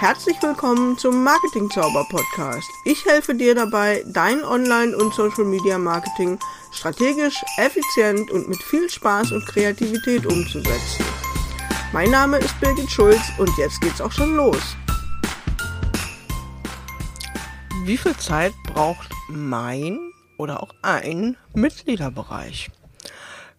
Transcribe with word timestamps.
Herzlich 0.00 0.42
willkommen 0.42 0.96
zum 0.96 1.22
Marketing 1.22 1.68
Zauber 1.68 2.06
Podcast. 2.08 2.70
Ich 2.86 3.04
helfe 3.04 3.34
dir 3.34 3.54
dabei, 3.54 4.02
dein 4.06 4.42
Online- 4.42 4.96
und 4.96 5.12
Social 5.12 5.44
Media 5.44 5.76
Marketing 5.76 6.38
strategisch, 6.72 7.44
effizient 7.58 8.30
und 8.30 8.48
mit 8.48 8.62
viel 8.62 8.88
Spaß 8.88 9.32
und 9.32 9.44
Kreativität 9.44 10.24
umzusetzen. 10.24 11.04
Mein 11.92 12.10
Name 12.10 12.38
ist 12.38 12.58
Birgit 12.60 12.90
Schulz 12.90 13.20
und 13.36 13.50
jetzt 13.58 13.78
geht's 13.82 14.00
auch 14.00 14.10
schon 14.10 14.36
los. 14.36 14.74
Wie 17.84 17.98
viel 17.98 18.16
Zeit 18.16 18.54
braucht 18.68 19.10
mein 19.28 19.98
oder 20.38 20.62
auch 20.62 20.72
ein 20.80 21.36
Mitgliederbereich? 21.52 22.70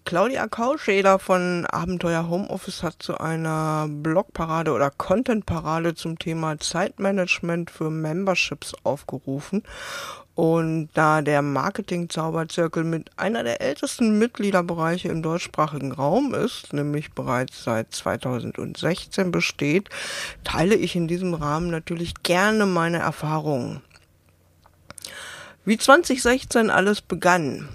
Claudia 0.03 0.47
Kauscheder 0.47 1.19
von 1.19 1.65
Abenteuer 1.67 2.27
Homeoffice 2.27 2.83
hat 2.83 2.95
zu 2.99 3.19
einer 3.19 3.87
Blogparade 3.87 4.73
oder 4.73 4.89
Contentparade 4.89 5.93
zum 5.95 6.17
Thema 6.17 6.59
Zeitmanagement 6.59 7.69
für 7.69 7.89
Memberships 7.89 8.73
aufgerufen. 8.83 9.63
Und 10.33 10.89
da 10.95 11.21
der 11.21 11.41
Marketing-Zauberzirkel 11.41 12.83
mit 12.83 13.11
einer 13.17 13.43
der 13.43 13.61
ältesten 13.61 14.17
Mitgliederbereiche 14.17 15.07
im 15.07 15.21
deutschsprachigen 15.21 15.91
Raum 15.91 16.33
ist, 16.33 16.73
nämlich 16.73 17.11
bereits 17.11 17.63
seit 17.63 17.93
2016 17.93 19.31
besteht, 19.31 19.89
teile 20.43 20.75
ich 20.75 20.95
in 20.95 21.07
diesem 21.07 21.35
Rahmen 21.35 21.69
natürlich 21.69 22.23
gerne 22.23 22.65
meine 22.65 22.97
Erfahrungen. 22.97 23.81
Wie 25.63 25.77
2016 25.77 26.71
alles 26.71 27.01
begann, 27.01 27.69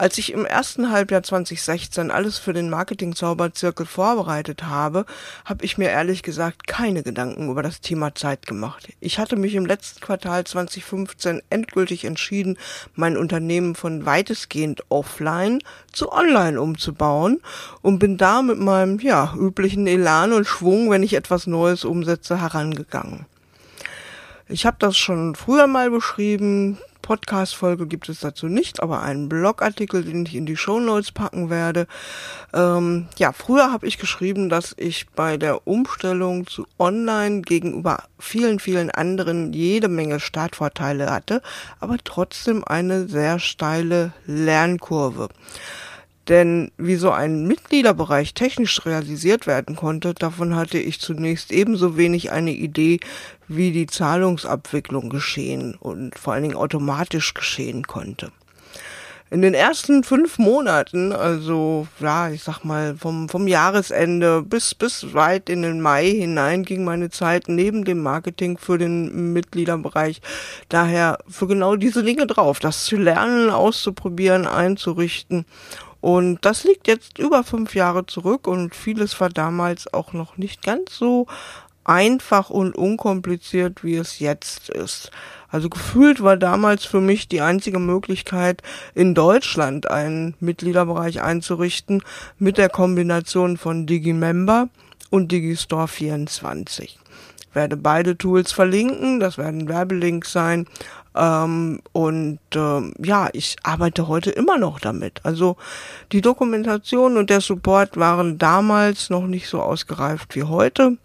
als 0.00 0.16
ich 0.16 0.32
im 0.32 0.46
ersten 0.46 0.90
Halbjahr 0.90 1.22
2016 1.22 2.10
alles 2.10 2.38
für 2.38 2.54
den 2.54 2.70
Marketing-Zauberzirkel 2.70 3.84
vorbereitet 3.84 4.62
habe, 4.62 5.04
habe 5.44 5.62
ich 5.62 5.76
mir 5.76 5.90
ehrlich 5.90 6.22
gesagt 6.22 6.66
keine 6.66 7.02
Gedanken 7.02 7.50
über 7.50 7.62
das 7.62 7.82
Thema 7.82 8.14
Zeit 8.14 8.46
gemacht. 8.46 8.88
Ich 9.00 9.18
hatte 9.18 9.36
mich 9.36 9.54
im 9.54 9.66
letzten 9.66 10.00
Quartal 10.00 10.44
2015 10.44 11.42
endgültig 11.50 12.06
entschieden, 12.06 12.56
mein 12.94 13.18
Unternehmen 13.18 13.74
von 13.74 14.06
weitestgehend 14.06 14.84
offline 14.88 15.58
zu 15.92 16.10
online 16.10 16.58
umzubauen 16.58 17.42
und 17.82 17.98
bin 17.98 18.16
da 18.16 18.40
mit 18.40 18.58
meinem 18.58 19.00
ja, 19.00 19.34
üblichen 19.36 19.86
Elan 19.86 20.32
und 20.32 20.46
Schwung, 20.46 20.90
wenn 20.90 21.02
ich 21.02 21.12
etwas 21.12 21.46
Neues 21.46 21.84
umsetze, 21.84 22.40
herangegangen. 22.40 23.26
Ich 24.48 24.64
habe 24.64 24.78
das 24.80 24.96
schon 24.96 25.34
früher 25.34 25.66
mal 25.66 25.90
beschrieben. 25.90 26.78
Podcast-Folge 27.10 27.88
gibt 27.88 28.08
es 28.08 28.20
dazu 28.20 28.46
nicht, 28.46 28.80
aber 28.80 29.02
einen 29.02 29.28
Blogartikel, 29.28 30.04
den 30.04 30.26
ich 30.26 30.36
in 30.36 30.46
die 30.46 30.56
Show 30.56 30.78
Notes 30.78 31.10
packen 31.10 31.50
werde. 31.50 31.88
Ähm, 32.54 33.08
ja, 33.18 33.32
früher 33.32 33.72
habe 33.72 33.88
ich 33.88 33.98
geschrieben, 33.98 34.48
dass 34.48 34.76
ich 34.78 35.08
bei 35.08 35.36
der 35.36 35.66
Umstellung 35.66 36.46
zu 36.46 36.68
Online 36.78 37.40
gegenüber 37.40 38.04
vielen, 38.20 38.60
vielen 38.60 38.92
anderen 38.92 39.52
jede 39.52 39.88
Menge 39.88 40.20
Startvorteile 40.20 41.10
hatte, 41.10 41.42
aber 41.80 41.96
trotzdem 42.04 42.62
eine 42.62 43.08
sehr 43.08 43.40
steile 43.40 44.12
Lernkurve. 44.26 45.30
Denn 46.30 46.70
wie 46.78 46.94
so 46.94 47.10
ein 47.10 47.48
Mitgliederbereich 47.48 48.34
technisch 48.34 48.86
realisiert 48.86 49.48
werden 49.48 49.74
konnte, 49.74 50.14
davon 50.14 50.54
hatte 50.54 50.78
ich 50.78 51.00
zunächst 51.00 51.50
ebenso 51.50 51.96
wenig 51.96 52.30
eine 52.30 52.52
Idee, 52.52 53.00
wie 53.48 53.72
die 53.72 53.88
Zahlungsabwicklung 53.88 55.10
geschehen 55.10 55.74
und 55.74 56.16
vor 56.16 56.34
allen 56.34 56.44
Dingen 56.44 56.56
automatisch 56.56 57.34
geschehen 57.34 57.84
konnte. 57.88 58.30
In 59.32 59.42
den 59.42 59.54
ersten 59.54 60.04
fünf 60.04 60.38
Monaten, 60.38 61.12
also 61.12 61.88
ja, 61.98 62.30
ich 62.30 62.44
sag 62.44 62.64
mal 62.64 62.96
vom, 62.96 63.28
vom 63.28 63.48
Jahresende 63.48 64.42
bis, 64.42 64.74
bis 64.74 65.12
weit 65.14 65.48
in 65.48 65.62
den 65.62 65.80
Mai 65.80 66.10
hinein 66.10 66.64
ging 66.64 66.84
meine 66.84 67.10
Zeit 67.10 67.44
neben 67.48 67.84
dem 67.84 68.02
Marketing 68.02 68.56
für 68.56 68.78
den 68.78 69.32
Mitgliederbereich 69.32 70.20
daher 70.68 71.18
für 71.28 71.46
genau 71.48 71.76
diese 71.76 72.02
Dinge 72.04 72.26
drauf, 72.26 72.60
das 72.60 72.84
zu 72.84 72.96
lernen, 72.96 73.50
auszuprobieren, 73.50 74.48
einzurichten 74.48 75.44
und 76.00 76.44
das 76.44 76.64
liegt 76.64 76.86
jetzt 76.86 77.18
über 77.18 77.44
fünf 77.44 77.74
Jahre 77.74 78.06
zurück 78.06 78.46
und 78.46 78.74
vieles 78.74 79.20
war 79.20 79.28
damals 79.28 79.92
auch 79.92 80.12
noch 80.12 80.36
nicht 80.36 80.62
ganz 80.62 80.96
so 80.96 81.26
einfach 81.84 82.50
und 82.50 82.76
unkompliziert, 82.76 83.82
wie 83.82 83.96
es 83.96 84.18
jetzt 84.18 84.68
ist. 84.68 85.10
Also 85.50 85.68
gefühlt 85.68 86.22
war 86.22 86.36
damals 86.36 86.84
für 86.84 87.00
mich 87.00 87.28
die 87.28 87.40
einzige 87.40 87.80
Möglichkeit, 87.80 88.62
in 88.94 89.14
Deutschland 89.14 89.90
einen 89.90 90.34
Mitgliederbereich 90.40 91.22
einzurichten 91.22 92.02
mit 92.38 92.56
der 92.56 92.68
Kombination 92.68 93.56
von 93.56 93.86
Digimember 93.86 94.68
und 95.10 95.32
Digistore 95.32 95.88
24. 95.88 96.98
Ich 97.48 97.54
werde 97.56 97.76
beide 97.76 98.16
Tools 98.16 98.52
verlinken, 98.52 99.18
das 99.18 99.36
werden 99.36 99.68
Werbelinks 99.68 100.30
sein. 100.30 100.68
Ähm, 101.14 101.80
und 101.92 102.38
ähm, 102.54 102.94
ja, 102.98 103.28
ich 103.32 103.56
arbeite 103.62 104.08
heute 104.08 104.30
immer 104.30 104.58
noch 104.58 104.78
damit. 104.78 105.20
Also 105.24 105.56
die 106.12 106.20
Dokumentation 106.20 107.16
und 107.16 107.30
der 107.30 107.40
Support 107.40 107.96
waren 107.96 108.38
damals 108.38 109.10
noch 109.10 109.26
nicht 109.26 109.48
so 109.48 109.60
ausgereift 109.60 110.34
wie 110.36 110.44
heute. 110.44 110.96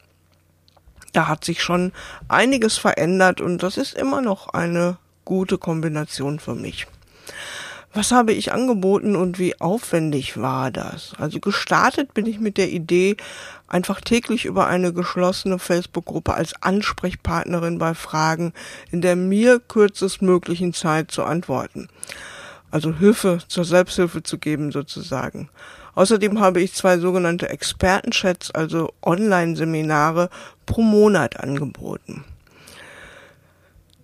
Da 1.13 1.27
hat 1.27 1.45
sich 1.45 1.63
schon 1.63 1.91
einiges 2.27 2.77
verändert 2.77 3.41
und 3.41 3.63
das 3.63 3.77
ist 3.77 3.93
immer 3.93 4.21
noch 4.21 4.49
eine 4.49 4.97
gute 5.23 5.57
Kombination 5.57 6.39
für 6.39 6.55
mich. 6.55 6.87
Was 7.97 8.11
habe 8.11 8.33
ich 8.33 8.51
angeboten 8.51 9.15
und 9.15 9.39
wie 9.39 9.61
aufwendig 9.61 10.35
war 10.35 10.69
das? 10.69 11.13
Also 11.17 11.39
gestartet 11.39 12.13
bin 12.13 12.25
ich 12.25 12.41
mit 12.41 12.57
der 12.57 12.69
Idee, 12.69 13.15
einfach 13.69 14.01
täglich 14.01 14.43
über 14.43 14.67
eine 14.67 14.91
geschlossene 14.91 15.59
Facebook-Gruppe 15.59 16.33
als 16.33 16.61
Ansprechpartnerin 16.61 17.77
bei 17.77 17.93
Fragen 17.93 18.51
in 18.91 18.99
der 18.99 19.15
mir 19.15 19.61
kürzestmöglichen 19.61 20.73
Zeit 20.73 21.09
zu 21.09 21.23
antworten. 21.23 21.87
Also 22.69 22.93
Hilfe 22.93 23.37
zur 23.47 23.63
Selbsthilfe 23.63 24.23
zu 24.23 24.39
geben 24.39 24.73
sozusagen. 24.73 25.47
Außerdem 25.93 26.41
habe 26.41 26.61
ich 26.61 26.73
zwei 26.73 26.97
sogenannte 26.97 27.47
Expertenchats, 27.47 28.51
also 28.51 28.91
Online-Seminare 29.03 30.29
pro 30.65 30.81
Monat 30.81 31.39
angeboten 31.39 32.25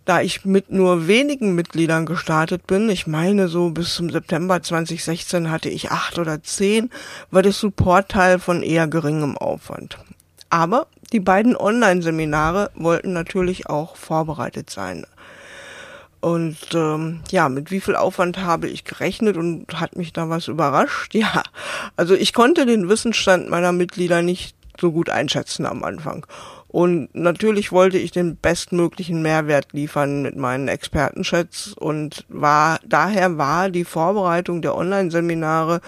da 0.06 0.22
ich 0.22 0.46
mit 0.46 0.72
nur 0.72 1.08
wenigen 1.08 1.54
Mitgliedern 1.56 2.06
gestartet 2.06 2.68
bin, 2.68 2.90
ich 2.90 3.08
meine 3.08 3.48
so 3.48 3.70
bis 3.70 3.96
zum 3.96 4.10
September 4.10 4.62
2016 4.62 5.52
hatte 5.52 5.70
ich 5.70 5.92
acht 5.92 6.18
oder 6.18 6.42
zehn, 6.44 6.90
war 7.30 7.42
der 7.42 7.54
Support-Teil 7.54 8.40
von 8.40 8.64
eher 8.64 8.88
geringem 8.88 9.38
Aufwand. 9.38 9.98
Aber 10.50 10.88
die 11.14 11.20
beiden 11.20 11.56
Online-Seminare 11.56 12.72
wollten 12.76 13.14
natürlich 13.14 13.68
auch 13.68 13.96
vorbereitet 13.96 14.70
sein. 14.70 15.06
Und 16.22 16.58
ähm, 16.76 17.22
ja, 17.32 17.50
mit 17.50 17.72
wie 17.72 17.82
viel 17.82 17.96
Aufwand 17.96 18.38
habe 18.38 18.68
ich 18.68 18.84
gerechnet 18.86 19.38
und 19.38 19.80
hat 19.80 19.96
mich 19.96 20.14
da 20.14 20.30
was 20.30 20.48
überrascht? 20.48 21.14
Ja, 21.22 21.44
also 21.96 22.14
ich 22.14 22.34
konnte 22.34 22.66
den 22.66 22.90
Wissensstand 22.90 23.50
meiner 23.50 23.72
Mitglieder 23.72 24.22
nicht 24.22 24.56
so 24.80 24.92
gut 24.92 25.10
einschätzen 25.10 25.66
am 25.66 25.84
Anfang. 25.84 26.26
Und 26.72 27.14
natürlich 27.14 27.74
wollte 27.74 27.98
ich 27.98 28.12
den 28.12 28.38
bestmöglichen 28.38 29.22
Mehrwert 29.22 29.74
liefern 29.74 30.22
mit 30.22 30.38
meinen 30.38 30.70
Expertenchats 30.70 31.74
und 31.74 32.24
war, 32.30 32.80
daher 32.86 33.38
war 33.38 33.70
die 33.70 33.84
Vorbereitung 33.84 34.62
der 34.62 34.78
Online-Seminare 34.78 35.82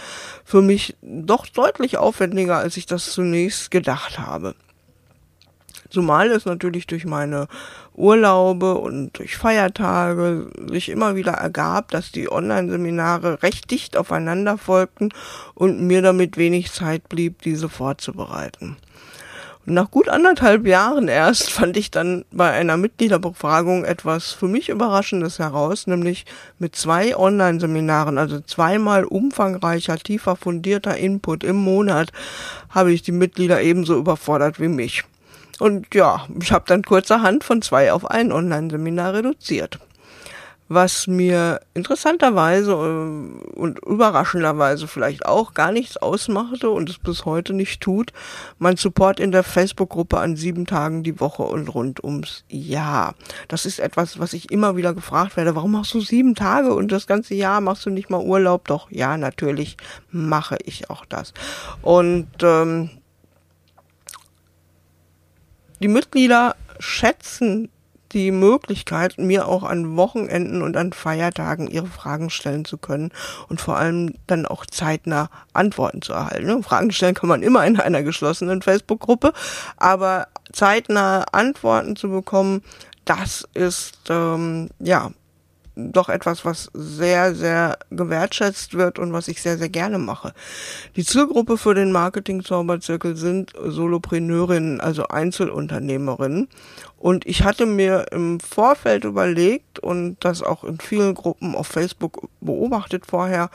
für 0.44 0.62
mich 0.62 0.98
doch 1.02 1.46
deutlich 1.48 1.98
aufwendiger, 1.98 2.58
als 2.58 2.76
ich 2.76 2.86
das 2.86 3.14
zunächst 3.14 3.72
gedacht 3.72 4.20
habe. 4.20 4.56
Zumal 5.90 6.30
es 6.32 6.44
natürlich 6.44 6.86
durch 6.86 7.06
meine 7.06 7.48
Urlaube 7.96 8.74
und 8.76 9.18
durch 9.18 9.38
Feiertage 9.38 10.52
sich 10.70 10.90
immer 10.90 11.16
wieder 11.16 11.32
ergab, 11.32 11.92
dass 11.92 12.12
die 12.12 12.30
Online-Seminare 12.30 13.42
recht 13.42 13.72
dicht 13.72 13.96
aufeinander 13.96 14.58
folgten 14.58 15.14
und 15.54 15.80
mir 15.88 16.02
damit 16.02 16.36
wenig 16.36 16.74
Zeit 16.74 17.08
blieb, 17.08 17.42
diese 17.44 17.70
vorzubereiten. 17.70 18.76
Nach 19.66 19.90
gut 19.90 20.10
anderthalb 20.10 20.68
Jahren 20.68 21.08
erst 21.08 21.50
fand 21.50 21.78
ich 21.78 21.90
dann 21.90 22.26
bei 22.32 22.52
einer 22.52 22.76
Mitgliederbefragung 22.76 23.86
etwas 23.86 24.34
für 24.34 24.50
mich 24.50 24.68
Überraschendes 24.68 25.40
heraus, 25.40 25.88
nämlich 25.88 26.26
mit 26.60 26.76
zwei 26.76 27.16
Online-Seminaren, 27.16 28.18
also 28.18 28.42
zweimal 28.42 29.06
umfangreicher, 29.06 29.98
tiefer 29.98 30.36
fundierter 30.36 30.98
Input 30.98 31.46
im 31.46 31.56
Monat, 31.56 32.12
habe 32.72 32.92
ich 32.92 33.04
die 33.04 33.14
Mitglieder 33.14 33.62
ebenso 33.62 33.98
überfordert 33.98 34.60
wie 34.60 34.68
mich. 34.68 35.06
Und 35.60 35.96
ja, 35.96 36.28
ich 36.42 36.52
habe 36.52 36.66
dann 36.68 36.84
kurzerhand 36.84 37.46
von 37.46 37.62
zwei 37.62 37.94
auf 37.94 38.12
ein 38.12 38.34
Online-Seminar 38.34 39.14
reduziert 39.14 39.80
was 40.74 41.08
mir 41.08 41.62
interessanterweise 41.74 42.72
äh, 42.72 43.56
und 43.56 43.80
überraschenderweise 43.86 44.88
vielleicht 44.88 45.26
auch 45.26 45.54
gar 45.54 45.72
nichts 45.72 45.98
ausmachte 45.98 46.70
und 46.70 46.90
es 46.90 47.00
bis 47.00 47.26
heute 47.26 47.54
nicht 47.54 47.82
tut, 47.82 48.12
mein 48.60 48.78
Support 48.78 49.20
in 49.20 49.32
der 49.32 49.44
Facebook-Gruppe 49.44 50.20
an 50.20 50.36
sieben 50.36 50.66
Tagen 50.66 51.04
die 51.04 51.20
Woche 51.20 51.44
und 51.44 51.74
rund 51.74 52.04
ums 52.04 52.44
Jahr. 52.50 53.16
Das 53.48 53.66
ist 53.66 53.80
etwas, 53.80 54.20
was 54.20 54.34
ich 54.34 54.52
immer 54.52 54.76
wieder 54.76 54.94
gefragt 54.94 55.38
werde, 55.38 55.56
warum 55.56 55.72
machst 55.72 55.94
du 55.94 56.02
sieben 56.02 56.36
Tage 56.36 56.74
und 56.74 56.92
das 56.92 57.08
ganze 57.08 57.36
Jahr 57.36 57.62
machst 57.62 57.86
du 57.86 57.90
nicht 57.90 58.10
mal 58.10 58.22
Urlaub? 58.22 58.68
Doch, 58.68 58.90
ja, 58.92 59.18
natürlich 59.18 59.78
mache 60.12 60.58
ich 60.66 60.90
auch 60.90 61.06
das. 61.06 61.34
Und 61.82 62.28
ähm, 62.42 62.90
die 65.80 65.88
Mitglieder 65.88 66.56
schätzen 66.80 67.70
die 68.14 68.32
Möglichkeit, 68.32 69.18
mir 69.18 69.48
auch 69.48 69.64
an 69.64 69.98
Wochenenden 69.98 70.62
und 70.62 70.78
an 70.78 70.94
Feiertagen 70.94 71.68
ihre 71.68 71.88
Fragen 71.88 72.30
stellen 72.30 72.66
zu 72.66 72.78
können 72.78 73.12
und 73.50 73.60
vor 73.60 73.78
allem 73.78 74.16
dann 74.28 74.46
auch 74.46 74.66
zeitnah 74.66 75.30
Antworten 75.54 76.02
zu 76.02 76.14
erhalten. 76.14 76.48
Ne? 76.48 76.64
Fragen 76.64 76.92
stellen 76.92 77.16
kann 77.16 77.30
man 77.30 77.44
immer 77.44 77.66
in 77.66 77.80
einer 77.80 78.04
geschlossenen 78.04 78.62
Facebook-Gruppe, 78.62 79.34
aber 79.78 80.28
zeitnah 80.52 81.26
Antworten 81.32 81.96
zu 81.96 82.10
bekommen, 82.10 82.62
das 83.06 83.48
ist 83.54 83.98
ähm, 84.10 84.70
ja 84.80 85.12
doch 85.76 86.10
etwas, 86.10 86.46
was 86.46 86.70
sehr, 86.74 87.34
sehr 87.36 87.78
gewertschätzt 87.90 88.76
wird 88.76 89.00
und 89.00 89.14
was 89.14 89.28
ich 89.28 89.42
sehr, 89.42 89.58
sehr 89.58 89.70
gerne 89.70 89.98
mache. 89.98 90.34
Die 90.96 91.04
Zielgruppe 91.04 91.58
für 91.58 91.74
den 91.74 91.92
Marketing-Zauberzirkel 91.92 93.16
sind 93.16 93.54
Solopreneurinnen, 93.60 94.80
also 94.82 95.08
Einzelunternehmerinnen. 95.08 96.48
Und 96.98 97.26
ich 97.26 97.44
hatte 97.44 97.66
mir 97.66 98.06
im 98.12 98.40
Vorfeld 98.40 99.04
überlegt 99.04 99.80
und 99.80 100.18
das 100.24 100.42
auch 100.42 100.64
in 100.64 100.80
vielen 100.80 101.16
Gruppen 101.16 101.56
auf 101.56 101.68
Facebook 101.68 102.30
beobachtet 102.40 103.06
vorher, 103.06 103.50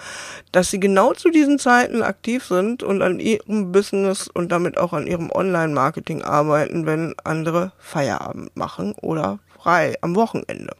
dass 0.52 0.70
sie 0.70 0.80
genau 0.80 1.14
zu 1.14 1.30
diesen 1.30 1.58
Zeiten 1.58 2.02
aktiv 2.02 2.44
sind 2.44 2.82
und 2.82 3.00
an 3.00 3.20
ihrem 3.20 3.72
Business 3.72 4.28
und 4.28 4.52
damit 4.52 4.76
auch 4.76 4.92
an 4.92 5.06
ihrem 5.06 5.30
Online-Marketing 5.30 6.22
arbeiten, 6.22 6.84
wenn 6.84 7.14
andere 7.24 7.72
Feierabend 7.78 8.54
machen 8.54 8.94
oder 9.00 9.38
frei 9.58 9.96
am 10.02 10.14
Wochenende. 10.14 10.74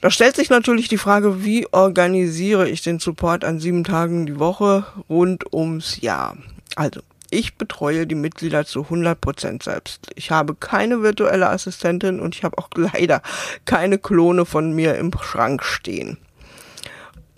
Da 0.00 0.10
stellt 0.10 0.34
sich 0.34 0.48
natürlich 0.48 0.88
die 0.88 0.96
Frage, 0.96 1.44
wie 1.44 1.66
organisiere 1.72 2.68
ich 2.68 2.80
den 2.80 3.00
Support 3.00 3.44
an 3.44 3.60
sieben 3.60 3.84
Tagen 3.84 4.24
die 4.24 4.38
Woche 4.38 4.86
rund 5.10 5.52
ums 5.52 6.00
Jahr? 6.00 6.38
Also, 6.74 7.00
ich 7.28 7.56
betreue 7.56 8.06
die 8.06 8.14
Mitglieder 8.14 8.64
zu 8.64 8.84
100 8.84 9.20
Prozent 9.20 9.62
selbst. 9.62 10.08
Ich 10.14 10.30
habe 10.30 10.54
keine 10.54 11.02
virtuelle 11.02 11.50
Assistentin 11.50 12.18
und 12.18 12.34
ich 12.34 12.44
habe 12.44 12.56
auch 12.56 12.70
leider 12.74 13.20
keine 13.66 13.98
Klone 13.98 14.46
von 14.46 14.72
mir 14.72 14.94
im 14.96 15.12
Schrank 15.20 15.62
stehen 15.62 16.16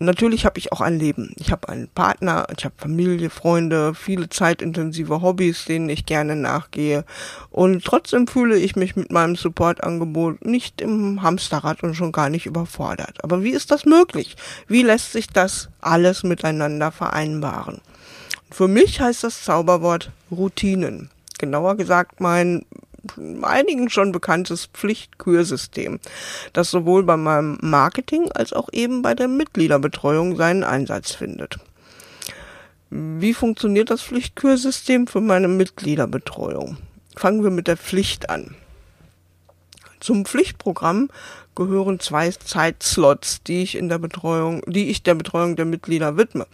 natürlich 0.02 0.44
habe 0.44 0.58
ich 0.58 0.72
auch 0.72 0.80
ein 0.80 0.98
Leben. 0.98 1.34
Ich 1.36 1.50
habe 1.50 1.68
einen 1.68 1.88
Partner, 1.88 2.46
ich 2.56 2.64
habe 2.64 2.74
Familie, 2.76 3.30
Freunde, 3.30 3.94
viele 3.94 4.28
zeitintensive 4.28 5.22
Hobbys, 5.22 5.64
denen 5.64 5.88
ich 5.88 6.06
gerne 6.06 6.36
nachgehe. 6.36 7.04
Und 7.50 7.84
trotzdem 7.84 8.26
fühle 8.26 8.56
ich 8.56 8.76
mich 8.76 8.96
mit 8.96 9.10
meinem 9.12 9.36
Supportangebot 9.36 10.44
nicht 10.44 10.80
im 10.80 11.22
Hamsterrad 11.22 11.82
und 11.82 11.94
schon 11.94 12.12
gar 12.12 12.28
nicht 12.28 12.46
überfordert. 12.46 13.22
Aber 13.22 13.42
wie 13.42 13.50
ist 13.50 13.70
das 13.70 13.84
möglich? 13.84 14.36
Wie 14.68 14.82
lässt 14.82 15.12
sich 15.12 15.26
das 15.26 15.68
alles 15.80 16.22
miteinander 16.22 16.92
vereinbaren? 16.92 17.80
Für 18.50 18.68
mich 18.68 19.00
heißt 19.00 19.24
das 19.24 19.44
Zauberwort 19.44 20.10
Routinen. 20.30 21.10
Genauer 21.38 21.76
gesagt 21.76 22.20
mein 22.20 22.64
einigen 23.42 23.90
schon 23.90 24.12
bekanntes 24.12 24.66
Pflichtkürsystem, 24.66 26.00
das 26.52 26.70
sowohl 26.70 27.02
bei 27.02 27.16
meinem 27.16 27.58
Marketing 27.60 28.30
als 28.32 28.52
auch 28.52 28.68
eben 28.72 29.02
bei 29.02 29.14
der 29.14 29.28
Mitgliederbetreuung 29.28 30.36
seinen 30.36 30.64
Einsatz 30.64 31.12
findet. 31.12 31.58
Wie 32.90 33.32
funktioniert 33.32 33.90
das 33.90 34.02
Pflichtkürsystem 34.02 35.06
für 35.06 35.20
meine 35.20 35.48
Mitgliederbetreuung? 35.48 36.76
Fangen 37.16 37.42
wir 37.42 37.50
mit 37.50 37.66
der 37.66 37.76
Pflicht 37.76 38.28
an. 38.30 38.54
Zum 40.02 40.24
Pflichtprogramm 40.24 41.10
gehören 41.54 42.00
zwei 42.00 42.30
Zeitslots, 42.32 43.42
die 43.44 43.62
ich 43.62 43.76
in 43.76 43.88
der 43.88 43.98
Betreuung, 43.98 44.62
die 44.66 44.90
ich 44.90 45.02
der 45.02 45.14
Betreuung 45.14 45.54
der 45.54 45.64
Mitglieder 45.64 46.16
widme. 46.16 46.46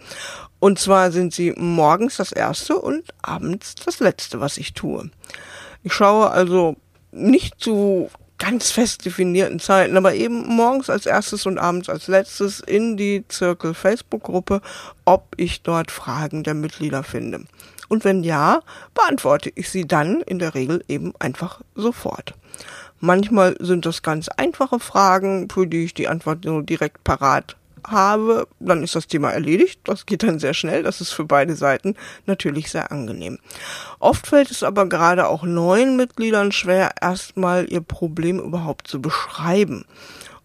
Und 0.59 0.77
zwar 0.77 1.11
sind 1.11 1.33
sie 1.33 1.53
morgens 1.57 2.17
das 2.17 2.31
erste 2.31 2.77
und 2.77 3.03
abends 3.21 3.75
das 3.75 3.99
letzte, 3.99 4.39
was 4.39 4.57
ich 4.57 4.73
tue. 4.73 5.09
Ich 5.83 5.93
schaue 5.93 6.29
also 6.31 6.75
nicht 7.11 7.59
zu 7.59 8.09
ganz 8.37 8.71
fest 8.71 9.05
definierten 9.05 9.59
Zeiten, 9.59 9.97
aber 9.97 10.15
eben 10.15 10.47
morgens 10.47 10.89
als 10.89 11.05
erstes 11.05 11.45
und 11.45 11.57
abends 11.57 11.89
als 11.89 12.07
letztes 12.07 12.61
in 12.61 12.97
die 12.97 13.25
Zirkel 13.27 13.73
Facebook-Gruppe, 13.73 14.61
ob 15.05 15.35
ich 15.37 15.61
dort 15.61 15.91
Fragen 15.91 16.43
der 16.43 16.53
Mitglieder 16.53 17.03
finde. 17.03 17.43
Und 17.89 18.05
wenn 18.05 18.23
ja, 18.23 18.61
beantworte 18.93 19.51
ich 19.55 19.69
sie 19.69 19.85
dann 19.85 20.21
in 20.21 20.39
der 20.39 20.55
Regel 20.55 20.83
eben 20.87 21.13
einfach 21.19 21.61
sofort. 21.75 22.33
Manchmal 23.01 23.55
sind 23.59 23.85
das 23.85 24.01
ganz 24.03 24.29
einfache 24.29 24.79
Fragen, 24.79 25.49
für 25.49 25.67
die 25.67 25.85
ich 25.85 25.93
die 25.93 26.07
Antwort 26.07 26.45
nur 26.45 26.63
direkt 26.63 27.03
parat 27.03 27.55
habe, 27.87 28.47
dann 28.59 28.83
ist 28.83 28.95
das 28.95 29.07
Thema 29.07 29.31
erledigt. 29.31 29.81
Das 29.83 30.05
geht 30.05 30.23
dann 30.23 30.39
sehr 30.39 30.53
schnell. 30.53 30.83
Das 30.83 31.01
ist 31.01 31.11
für 31.11 31.25
beide 31.25 31.55
Seiten 31.55 31.95
natürlich 32.25 32.71
sehr 32.71 32.91
angenehm. 32.91 33.39
Oft 33.99 34.27
fällt 34.27 34.51
es 34.51 34.63
aber 34.63 34.87
gerade 34.87 35.27
auch 35.27 35.43
neuen 35.43 35.95
Mitgliedern 35.97 36.51
schwer, 36.51 36.91
erstmal 37.01 37.71
ihr 37.71 37.81
Problem 37.81 38.39
überhaupt 38.39 38.87
zu 38.87 39.01
beschreiben. 39.01 39.85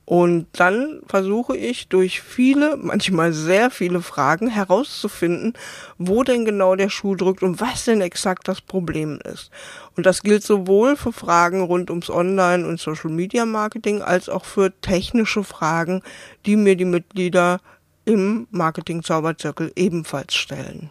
Und 0.07 0.47
dann 0.53 1.01
versuche 1.07 1.57
ich 1.57 1.89
durch 1.89 2.21
viele, 2.21 2.77
manchmal 2.77 3.33
sehr 3.33 3.71
viele 3.71 4.03
Fragen 4.03 4.49
herauszufinden, 4.49 5.55
wo 5.97 6.23
denn 6.25 6.45
genau 6.45 6.77
der 6.77 6.91
Schuh 6.91 7.15
drückt 7.15 7.43
und 7.43 7.61
was 7.61 7.87
denn 7.87 8.03
exakt 8.03 8.47
das 8.47 8.61
Problem 8.61 9.19
ist. 9.25 9.51
Und 9.97 10.05
das 10.05 10.23
gilt 10.23 10.43
sowohl 10.43 10.97
für 10.97 11.13
Fragen 11.13 11.63
rund 11.63 11.89
ums 11.91 12.11
Online- 12.11 12.67
und 12.67 12.81
Social-Media-Marketing 12.81 14.03
als 14.03 14.29
auch 14.29 14.45
für 14.45 14.79
technische 14.83 15.43
Fragen, 15.43 16.03
die 16.45 16.57
mir 16.57 16.77
die 16.77 16.85
Mitglieder 16.85 17.61
im 18.05 18.47
Marketing-Zauberzirkel 18.51 19.73
ebenfalls 19.75 20.35
stellen. 20.35 20.91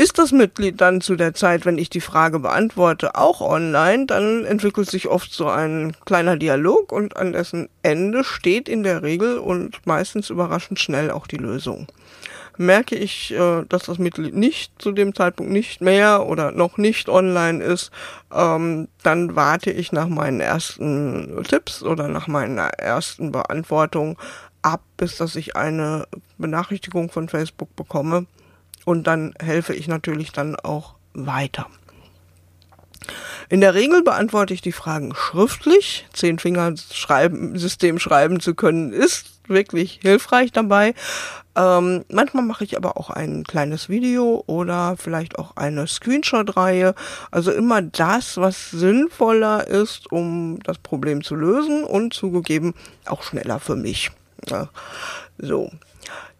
Ist 0.00 0.18
das 0.18 0.32
Mitglied 0.32 0.80
dann 0.80 1.02
zu 1.02 1.14
der 1.14 1.34
Zeit, 1.34 1.66
wenn 1.66 1.76
ich 1.76 1.90
die 1.90 2.00
Frage 2.00 2.38
beantworte, 2.38 3.16
auch 3.16 3.42
online, 3.42 4.06
dann 4.06 4.46
entwickelt 4.46 4.88
sich 4.88 5.08
oft 5.08 5.30
so 5.30 5.46
ein 5.46 5.94
kleiner 6.06 6.38
Dialog 6.38 6.90
und 6.90 7.18
an 7.18 7.34
dessen 7.34 7.68
Ende 7.82 8.24
steht 8.24 8.66
in 8.66 8.82
der 8.82 9.02
Regel 9.02 9.36
und 9.36 9.86
meistens 9.86 10.30
überraschend 10.30 10.80
schnell 10.80 11.10
auch 11.10 11.26
die 11.26 11.36
Lösung. 11.36 11.86
Merke 12.56 12.96
ich, 12.96 13.34
äh, 13.34 13.64
dass 13.68 13.82
das 13.82 13.98
Mitglied 13.98 14.34
nicht 14.34 14.72
zu 14.80 14.92
dem 14.92 15.14
Zeitpunkt 15.14 15.52
nicht 15.52 15.82
mehr 15.82 16.24
oder 16.26 16.50
noch 16.50 16.78
nicht 16.78 17.10
online 17.10 17.62
ist, 17.62 17.90
ähm, 18.34 18.88
dann 19.02 19.36
warte 19.36 19.70
ich 19.70 19.92
nach 19.92 20.08
meinen 20.08 20.40
ersten 20.40 21.44
Tipps 21.46 21.82
oder 21.82 22.08
nach 22.08 22.26
meiner 22.26 22.68
ersten 22.68 23.32
Beantwortung 23.32 24.16
ab, 24.62 24.80
bis 24.96 25.18
dass 25.18 25.36
ich 25.36 25.56
eine 25.56 26.06
Benachrichtigung 26.38 27.10
von 27.10 27.28
Facebook 27.28 27.76
bekomme 27.76 28.24
und 28.90 29.06
dann 29.06 29.34
helfe 29.40 29.72
ich 29.72 29.86
natürlich 29.86 30.32
dann 30.32 30.56
auch 30.56 30.94
weiter. 31.14 31.66
In 33.48 33.60
der 33.60 33.74
Regel 33.74 34.02
beantworte 34.02 34.52
ich 34.52 34.62
die 34.62 34.72
Fragen 34.72 35.14
schriftlich. 35.14 36.08
Zehn 36.12 36.40
Finger 36.40 36.74
schreiben, 36.92 37.56
System 37.56 38.00
schreiben 38.00 38.40
zu 38.40 38.54
können, 38.54 38.92
ist 38.92 39.26
wirklich 39.46 40.00
hilfreich 40.02 40.50
dabei. 40.50 40.94
Ähm, 41.54 42.04
manchmal 42.08 42.42
mache 42.42 42.64
ich 42.64 42.76
aber 42.76 42.96
auch 42.96 43.10
ein 43.10 43.44
kleines 43.44 43.88
Video 43.88 44.42
oder 44.46 44.96
vielleicht 44.96 45.38
auch 45.38 45.56
eine 45.56 45.86
Screenshot-Reihe. 45.86 46.96
Also 47.30 47.52
immer 47.52 47.82
das, 47.82 48.38
was 48.38 48.72
sinnvoller 48.72 49.68
ist, 49.68 50.10
um 50.10 50.58
das 50.64 50.78
Problem 50.78 51.22
zu 51.22 51.36
lösen 51.36 51.84
und 51.84 52.12
zugegeben 52.12 52.74
auch 53.06 53.22
schneller 53.22 53.60
für 53.60 53.76
mich. 53.76 54.10
Ja, 54.48 54.68
so. 55.38 55.70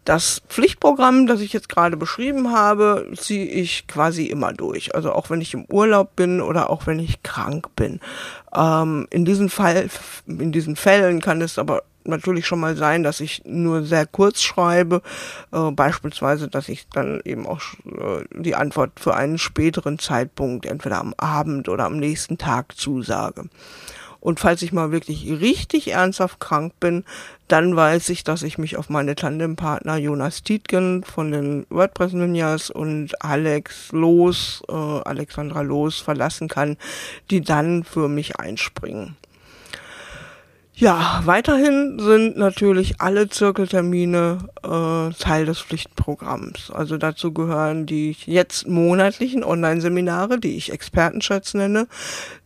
Das 0.03 0.41
Pflichtprogramm, 0.49 1.27
das 1.27 1.41
ich 1.41 1.53
jetzt 1.53 1.69
gerade 1.69 1.95
beschrieben 1.95 2.51
habe, 2.51 3.11
ziehe 3.15 3.45
ich 3.45 3.85
quasi 3.87 4.25
immer 4.25 4.51
durch. 4.51 4.95
Also 4.95 5.13
auch 5.13 5.29
wenn 5.29 5.41
ich 5.41 5.53
im 5.53 5.65
Urlaub 5.65 6.15
bin 6.15 6.41
oder 6.41 6.71
auch 6.71 6.87
wenn 6.87 6.99
ich 6.99 7.21
krank 7.21 7.75
bin. 7.75 7.99
Ähm, 8.55 9.07
in, 9.11 9.25
diesen 9.25 9.49
Fall, 9.49 9.89
in 10.25 10.51
diesen 10.51 10.75
Fällen 10.75 11.21
kann 11.21 11.41
es 11.41 11.59
aber 11.59 11.83
natürlich 12.03 12.47
schon 12.47 12.59
mal 12.59 12.75
sein, 12.75 13.03
dass 13.03 13.19
ich 13.19 13.43
nur 13.45 13.83
sehr 13.83 14.05
kurz 14.05 14.41
schreibe, 14.41 15.01
äh, 15.51 15.71
beispielsweise, 15.71 16.47
dass 16.47 16.69
ich 16.69 16.87
dann 16.89 17.21
eben 17.23 17.45
auch 17.45 17.61
äh, 17.85 18.25
die 18.33 18.55
Antwort 18.55 18.99
für 18.99 19.15
einen 19.15 19.37
späteren 19.37 19.99
Zeitpunkt, 19.99 20.65
entweder 20.65 20.99
am 20.99 21.13
Abend 21.17 21.69
oder 21.69 21.85
am 21.85 21.97
nächsten 21.97 22.37
Tag 22.37 22.75
zusage. 22.75 23.45
Und 24.21 24.39
falls 24.39 24.61
ich 24.61 24.71
mal 24.71 24.91
wirklich 24.91 25.29
richtig 25.41 25.89
ernsthaft 25.89 26.39
krank 26.39 26.73
bin, 26.79 27.03
dann 27.47 27.75
weiß 27.75 28.09
ich, 28.09 28.23
dass 28.23 28.43
ich 28.43 28.57
mich 28.57 28.77
auf 28.77 28.89
meine 28.89 29.15
Tandempartner 29.15 29.97
Jonas 29.97 30.43
Tietgen 30.43 31.03
von 31.03 31.31
den 31.31 31.65
WordPress 31.69 32.13
Ninjas 32.13 32.69
und 32.69 33.21
Alex 33.21 33.91
Los, 33.91 34.61
äh, 34.69 34.73
Alexandra 34.73 35.61
Los 35.61 35.99
verlassen 35.99 36.47
kann, 36.47 36.77
die 37.29 37.41
dann 37.41 37.83
für 37.83 38.07
mich 38.07 38.39
einspringen. 38.39 39.17
Ja, 40.81 41.21
weiterhin 41.25 41.99
sind 41.99 42.37
natürlich 42.37 43.01
alle 43.01 43.29
Zirkeltermine 43.29 44.49
äh, 44.63 45.13
Teil 45.13 45.45
des 45.45 45.59
Pflichtprogramms. 45.59 46.71
Also 46.71 46.97
dazu 46.97 47.33
gehören 47.33 47.85
die 47.85 48.15
jetzt 48.25 48.67
monatlichen 48.67 49.43
Online-Seminare, 49.43 50.39
die 50.39 50.57
ich 50.57 50.71
Expertenschatz 50.71 51.53
nenne, 51.53 51.87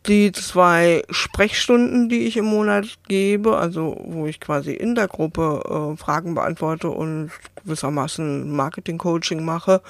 die 0.08 0.32
zwei 0.32 1.04
Sprechstunden, 1.10 2.10
die 2.10 2.28
ich 2.28 2.38
im 2.38 2.46
Monat 2.46 2.86
gebe, 3.08 3.58
also 3.58 3.98
wo 4.04 4.26
ich 4.28 4.40
quasi 4.40 4.74
in 4.74 4.96
der 4.96 5.08
Gruppe 5.08 5.94
äh, 5.94 5.98
Fragen 5.98 6.36
beantworte 6.36 6.90
und 6.90 7.32
gewissermaßen 7.64 8.52
Marketing-Coaching 8.52 9.44
mache. 9.44 9.82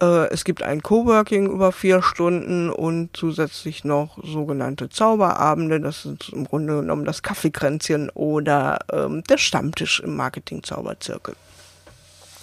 Äh, 0.00 0.28
es 0.30 0.44
gibt 0.44 0.62
ein 0.62 0.82
Coworking 0.82 1.46
über 1.46 1.72
vier 1.72 2.02
Stunden 2.02 2.70
und 2.70 3.16
zusätzlich 3.16 3.84
noch 3.84 4.18
sogenannte 4.24 4.88
Zauberabende. 4.88 5.80
Das 5.80 6.04
ist 6.04 6.30
im 6.30 6.44
Grunde 6.44 6.80
genommen 6.80 7.04
das 7.04 7.22
Kaffeekränzchen 7.22 8.10
oder 8.10 8.80
ähm, 8.92 9.22
der 9.24 9.38
Stammtisch 9.38 10.00
im 10.00 10.16
Marketing-Zauberzirkel. 10.16 11.36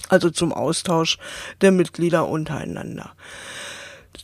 Also 0.07 0.31
zum 0.31 0.53
Austausch 0.53 1.17
der 1.61 1.71
Mitglieder 1.71 2.27
untereinander. 2.27 3.11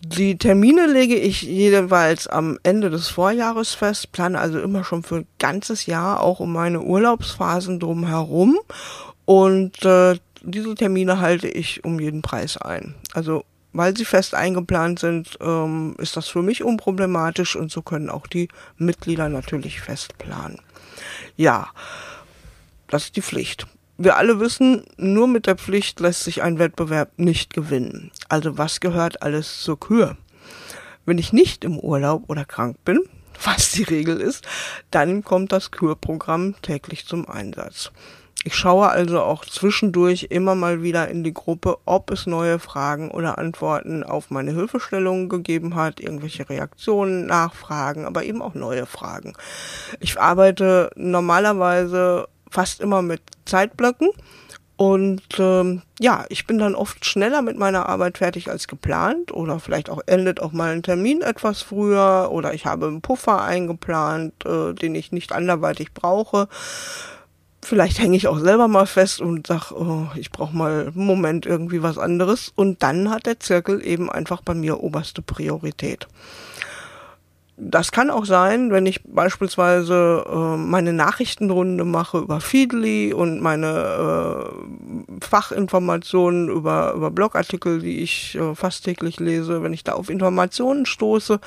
Die 0.01 0.37
Termine 0.37 0.87
lege 0.87 1.15
ich 1.15 1.43
jeweils 1.43 2.27
am 2.27 2.59
Ende 2.63 2.89
des 2.89 3.07
Vorjahres 3.07 3.73
fest, 3.73 4.11
plane 4.11 4.39
also 4.39 4.59
immer 4.59 4.83
schon 4.83 5.03
für 5.03 5.17
ein 5.17 5.27
ganzes 5.39 5.85
Jahr 5.85 6.21
auch 6.21 6.39
um 6.39 6.51
meine 6.51 6.81
Urlaubsphasen 6.81 7.79
drumherum 7.79 8.57
und 9.25 9.83
äh, 9.85 10.17
diese 10.41 10.75
Termine 10.75 11.19
halte 11.19 11.47
ich 11.47 11.83
um 11.83 11.99
jeden 11.99 12.21
Preis 12.21 12.57
ein. 12.57 12.95
Also 13.13 13.45
weil 13.73 13.95
sie 13.97 14.05
fest 14.05 14.33
eingeplant 14.35 14.99
sind, 14.99 15.37
ähm, 15.41 15.95
ist 15.97 16.15
das 16.15 16.29
für 16.29 16.41
mich 16.41 16.63
unproblematisch 16.63 17.55
und 17.57 17.71
so 17.71 17.81
können 17.81 18.09
auch 18.09 18.25
die 18.25 18.47
Mitglieder 18.77 19.27
natürlich 19.27 19.81
fest 19.81 20.17
planen. 20.17 20.59
Ja, 21.35 21.67
das 22.87 23.05
ist 23.05 23.15
die 23.17 23.21
Pflicht 23.21 23.67
wir 23.97 24.17
alle 24.17 24.39
wissen, 24.39 24.83
nur 24.97 25.27
mit 25.27 25.47
der 25.47 25.55
Pflicht 25.55 25.99
lässt 25.99 26.23
sich 26.23 26.43
ein 26.43 26.59
Wettbewerb 26.59 27.11
nicht 27.17 27.53
gewinnen. 27.53 28.11
Also 28.27 28.57
was 28.57 28.79
gehört 28.79 29.21
alles 29.21 29.61
zur 29.61 29.79
Kür? 29.79 30.17
Wenn 31.05 31.17
ich 31.17 31.31
nicht 31.31 31.63
im 31.63 31.79
Urlaub 31.79 32.23
oder 32.27 32.45
krank 32.45 32.77
bin, 32.83 32.99
was 33.43 33.71
die 33.71 33.83
Regel 33.83 34.19
ist, 34.19 34.47
dann 34.91 35.23
kommt 35.23 35.51
das 35.51 35.71
Kürprogramm 35.71 36.55
täglich 36.61 37.05
zum 37.05 37.29
Einsatz. 37.29 37.91
Ich 38.47 38.53
schaue 38.55 38.89
also 38.89 39.21
auch 39.21 39.43
zwischendurch 39.43 40.27
immer 40.29 40.53
mal 40.53 40.83
wieder 40.83 41.07
in 41.07 41.23
die 41.23 41.33
Gruppe, 41.33 41.77
ob 41.85 42.11
es 42.11 42.27
neue 42.27 42.59
Fragen 42.59 43.09
oder 43.09 43.39
Antworten 43.39 44.03
auf 44.03 44.29
meine 44.29 44.51
Hilfestellungen 44.51 45.29
gegeben 45.29 45.73
hat, 45.73 45.99
irgendwelche 45.99 46.47
Reaktionen, 46.47 47.25
Nachfragen, 47.25 48.05
aber 48.05 48.23
eben 48.23 48.43
auch 48.43 48.53
neue 48.53 48.85
Fragen. 48.85 49.33
Ich 49.99 50.19
arbeite 50.19 50.91
normalerweise 50.95 52.27
fast 52.55 52.79
immer 52.79 53.01
mit 53.01 53.21
Zeitblöcken. 53.45 54.09
Und 54.77 55.23
ähm, 55.39 55.83
ja, 55.99 56.25
ich 56.29 56.47
bin 56.47 56.57
dann 56.57 56.75
oft 56.75 57.05
schneller 57.05 57.41
mit 57.41 57.57
meiner 57.57 57.87
Arbeit 57.87 58.17
fertig 58.17 58.49
als 58.49 58.67
geplant 58.67 59.31
oder 59.31 59.59
vielleicht 59.59 59.89
auch 59.89 60.01
endet 60.05 60.41
auch 60.41 60.51
mal 60.51 60.73
ein 60.73 60.83
Termin 60.83 61.21
etwas 61.21 61.61
früher 61.61 62.29
oder 62.31 62.53
ich 62.53 62.65
habe 62.65 62.87
einen 62.87 63.01
Puffer 63.01 63.41
eingeplant, 63.41 64.33
äh, 64.45 64.73
den 64.73 64.95
ich 64.95 65.13
nicht 65.13 65.31
anderweitig 65.31 65.93
brauche. 65.93 66.49
Vielleicht 67.61 67.99
hänge 67.99 68.17
ich 68.17 68.27
auch 68.27 68.37
selber 68.37 68.67
mal 68.67 68.85
fest 68.85 69.21
und 69.21 69.47
sag, 69.47 69.71
oh, 69.71 70.07
ich 70.15 70.31
brauche 70.31 70.55
mal 70.55 70.91
einen 70.93 71.05
Moment 71.05 71.45
irgendwie 71.45 71.81
was 71.81 71.97
anderes. 71.97 72.51
Und 72.55 72.83
dann 72.83 73.09
hat 73.09 73.25
der 73.25 73.39
Zirkel 73.39 73.83
eben 73.85 74.11
einfach 74.11 74.41
bei 74.41 74.53
mir 74.53 74.81
oberste 74.81 75.21
Priorität. 75.21 76.07
Das 77.57 77.93
kann 77.93 78.09
auch 78.09 78.25
sein, 78.25 78.71
wenn 78.71 78.85
ich 78.85 79.01
beispielsweise 79.05 80.25
äh, 80.27 80.57
meine 80.57 80.91
Nachrichtenrunde 80.91 81.85
mache 81.85 82.17
über 82.17 82.41
Feedly 82.41 83.13
und 83.13 83.39
meine 83.39 84.49
äh, 84.51 85.23
Fachinformationen 85.23 86.49
über, 86.49 86.91
über 86.93 87.11
Blogartikel, 87.11 87.79
die 87.79 88.01
ich 88.01 88.35
äh, 88.35 88.55
fast 88.55 88.83
täglich 88.83 89.21
lese, 89.21 89.63
wenn 89.63 89.71
ich 89.71 89.85
da 89.85 89.93
auf 89.93 90.09
Informationen 90.09 90.85
stoße, 90.85 91.39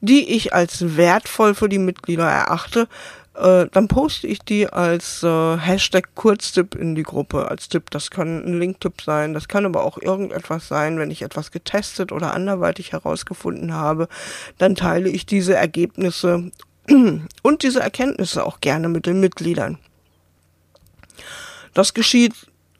die 0.00 0.34
ich 0.34 0.52
als 0.52 0.96
wertvoll 0.96 1.54
für 1.54 1.68
die 1.68 1.78
Mitglieder 1.78 2.28
erachte, 2.28 2.88
äh, 3.34 3.66
dann 3.70 3.88
poste 3.88 4.26
ich 4.26 4.40
die 4.40 4.68
als 4.68 5.22
äh, 5.22 5.56
Hashtag 5.56 6.14
Kurztipp 6.14 6.74
in 6.74 6.94
die 6.94 7.02
Gruppe 7.02 7.48
als 7.50 7.68
Tipp. 7.68 7.90
Das 7.90 8.10
kann 8.10 8.44
ein 8.44 8.58
Linktipp 8.58 9.00
sein, 9.00 9.34
das 9.34 9.48
kann 9.48 9.66
aber 9.66 9.84
auch 9.84 9.98
irgendetwas 9.98 10.68
sein, 10.68 10.98
wenn 10.98 11.10
ich 11.10 11.22
etwas 11.22 11.50
getestet 11.50 12.12
oder 12.12 12.34
anderweitig 12.34 12.92
herausgefunden 12.92 13.74
habe, 13.74 14.08
dann 14.58 14.74
teile 14.76 15.08
ich 15.08 15.26
diese 15.26 15.54
Ergebnisse 15.54 16.52
und 17.42 17.62
diese 17.62 17.80
Erkenntnisse 17.80 18.44
auch 18.46 18.60
gerne 18.60 18.88
mit 18.88 19.06
den 19.06 19.20
Mitgliedern. 19.20 19.78
Das 21.72 21.92
geschieht 21.92 22.34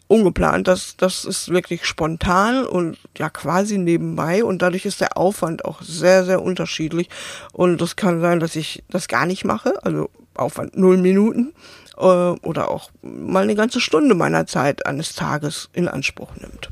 ungeplant. 0.07 0.69
Das, 0.69 0.97
das 0.97 1.25
ist 1.25 1.49
wirklich 1.49 1.85
spontan 1.85 2.65
und 2.65 2.99
ja 3.19 3.31
quasi 3.31 3.79
nebenbei 3.79 4.45
und 4.45 4.63
dadurch 4.63 4.85
ist 4.85 5.01
der 5.01 5.17
Aufwand 5.17 5.65
auch 5.65 5.83
sehr, 5.83 6.25
sehr 6.25 6.43
unterschiedlich. 6.43 7.09
Und 7.53 7.83
es 7.83 7.97
kann 7.97 8.21
sein, 8.21 8.39
dass 8.39 8.55
ich 8.55 8.85
das 8.89 9.09
gar 9.09 9.27
nicht 9.27 9.45
mache, 9.45 9.83
also 9.85 10.11
Aufwand 10.37 10.77
null 10.77 10.97
Minuten 10.97 11.53
äh, 11.97 12.01
oder 12.01 12.71
auch 12.71 12.91
mal 13.03 13.45
eine 13.45 13.55
ganze 13.55 13.81
Stunde 13.81 14.15
meiner 14.15 14.47
Zeit 14.47 14.87
eines 14.87 15.15
Tages 15.15 15.69
in 15.73 15.89
Anspruch 15.89 16.31
nimmt. 16.37 16.71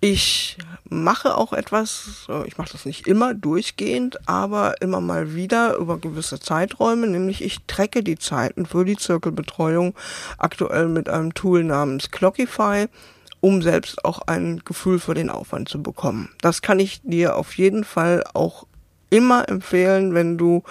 Ich 0.00 0.56
mache 0.88 1.36
auch 1.36 1.52
etwas, 1.52 2.28
ich 2.46 2.56
mache 2.56 2.70
das 2.70 2.84
nicht 2.84 3.08
immer 3.08 3.34
durchgehend, 3.34 4.28
aber 4.28 4.80
immer 4.80 5.00
mal 5.00 5.34
wieder 5.34 5.74
über 5.74 5.98
gewisse 5.98 6.38
Zeiträume, 6.38 7.08
nämlich 7.08 7.42
ich 7.42 7.64
trecke 7.66 8.04
die 8.04 8.16
Zeiten 8.16 8.64
für 8.64 8.84
die 8.84 8.96
Zirkelbetreuung 8.96 9.94
aktuell 10.38 10.86
mit 10.86 11.08
einem 11.08 11.34
Tool 11.34 11.64
namens 11.64 12.12
Clockify, 12.12 12.86
um 13.40 13.60
selbst 13.60 14.04
auch 14.04 14.20
ein 14.28 14.62
Gefühl 14.64 15.00
für 15.00 15.14
den 15.14 15.30
Aufwand 15.30 15.68
zu 15.68 15.82
bekommen. 15.82 16.30
Das 16.40 16.62
kann 16.62 16.78
ich 16.78 17.00
dir 17.02 17.34
auf 17.34 17.56
jeden 17.58 17.82
Fall 17.82 18.22
auch 18.34 18.68
immer 19.10 19.48
empfehlen, 19.48 20.14
wenn 20.14 20.38
du 20.38 20.62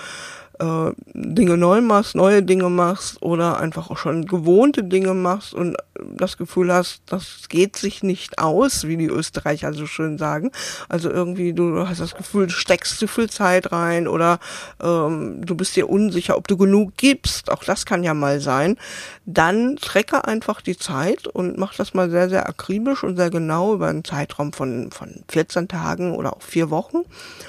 äh, 0.60 0.92
Dinge 1.14 1.58
neu 1.58 1.82
machst, 1.82 2.16
neue 2.16 2.44
Dinge 2.44 2.70
machst 2.70 3.22
oder 3.22 3.60
einfach 3.60 3.90
auch 3.90 3.98
schon 3.98 4.26
gewohnte 4.26 4.84
Dinge 4.84 5.14
machst 5.14 5.54
und 5.54 5.78
das 6.16 6.38
Gefühl 6.38 6.74
hast, 6.74 7.02
das 7.08 7.50
geht 7.50 7.76
sich 7.76 8.04
nicht 8.04 8.40
aus, 8.40 8.88
wie 8.88 8.98
die 8.98 9.08
Österreicher 9.08 9.74
so 9.74 9.86
schön 9.86 10.18
sagen. 10.18 10.52
Also 10.90 11.10
irgendwie 11.10 11.54
du 11.54 11.88
hast 11.88 12.02
das 12.02 12.16
Gefühl, 12.16 12.48
du 12.48 12.54
steckst 12.54 13.00
zu 13.00 13.08
viel 13.08 13.30
Zeit 13.30 13.72
rein 13.72 14.08
oder 14.08 14.40
ähm, 14.82 15.46
du 15.46 15.56
bist 15.56 15.76
dir 15.76 15.90
unsicher, 15.90 16.38
ob 16.38 16.48
du 16.48 16.58
genug 16.58 16.94
gibst. 16.98 17.52
Auch 17.52 17.64
das 17.64 17.86
kann 17.86 18.04
ja 18.04 18.14
mal 18.14 18.40
sein. 18.40 18.78
Dann 19.26 19.76
trecke 19.78 20.26
einfach 20.26 20.62
die 20.62 20.78
Zeit 20.78 21.28
und 21.28 21.58
mach 21.58 21.76
das 21.76 21.94
mal 21.94 22.10
sehr, 22.10 22.30
sehr 22.30 22.48
akribisch 22.48 23.04
und 23.04 23.18
sehr 23.18 23.30
genau 23.30 23.74
über 23.74 23.88
einen 23.88 24.04
Zeitraum 24.04 24.54
von, 24.54 24.92
von 24.92 25.24
14 25.30 25.68
Tagen 25.68 26.16
oder 26.16 26.36
auch 26.36 26.42
vier 26.42 26.70
Wochen. 26.70 27.00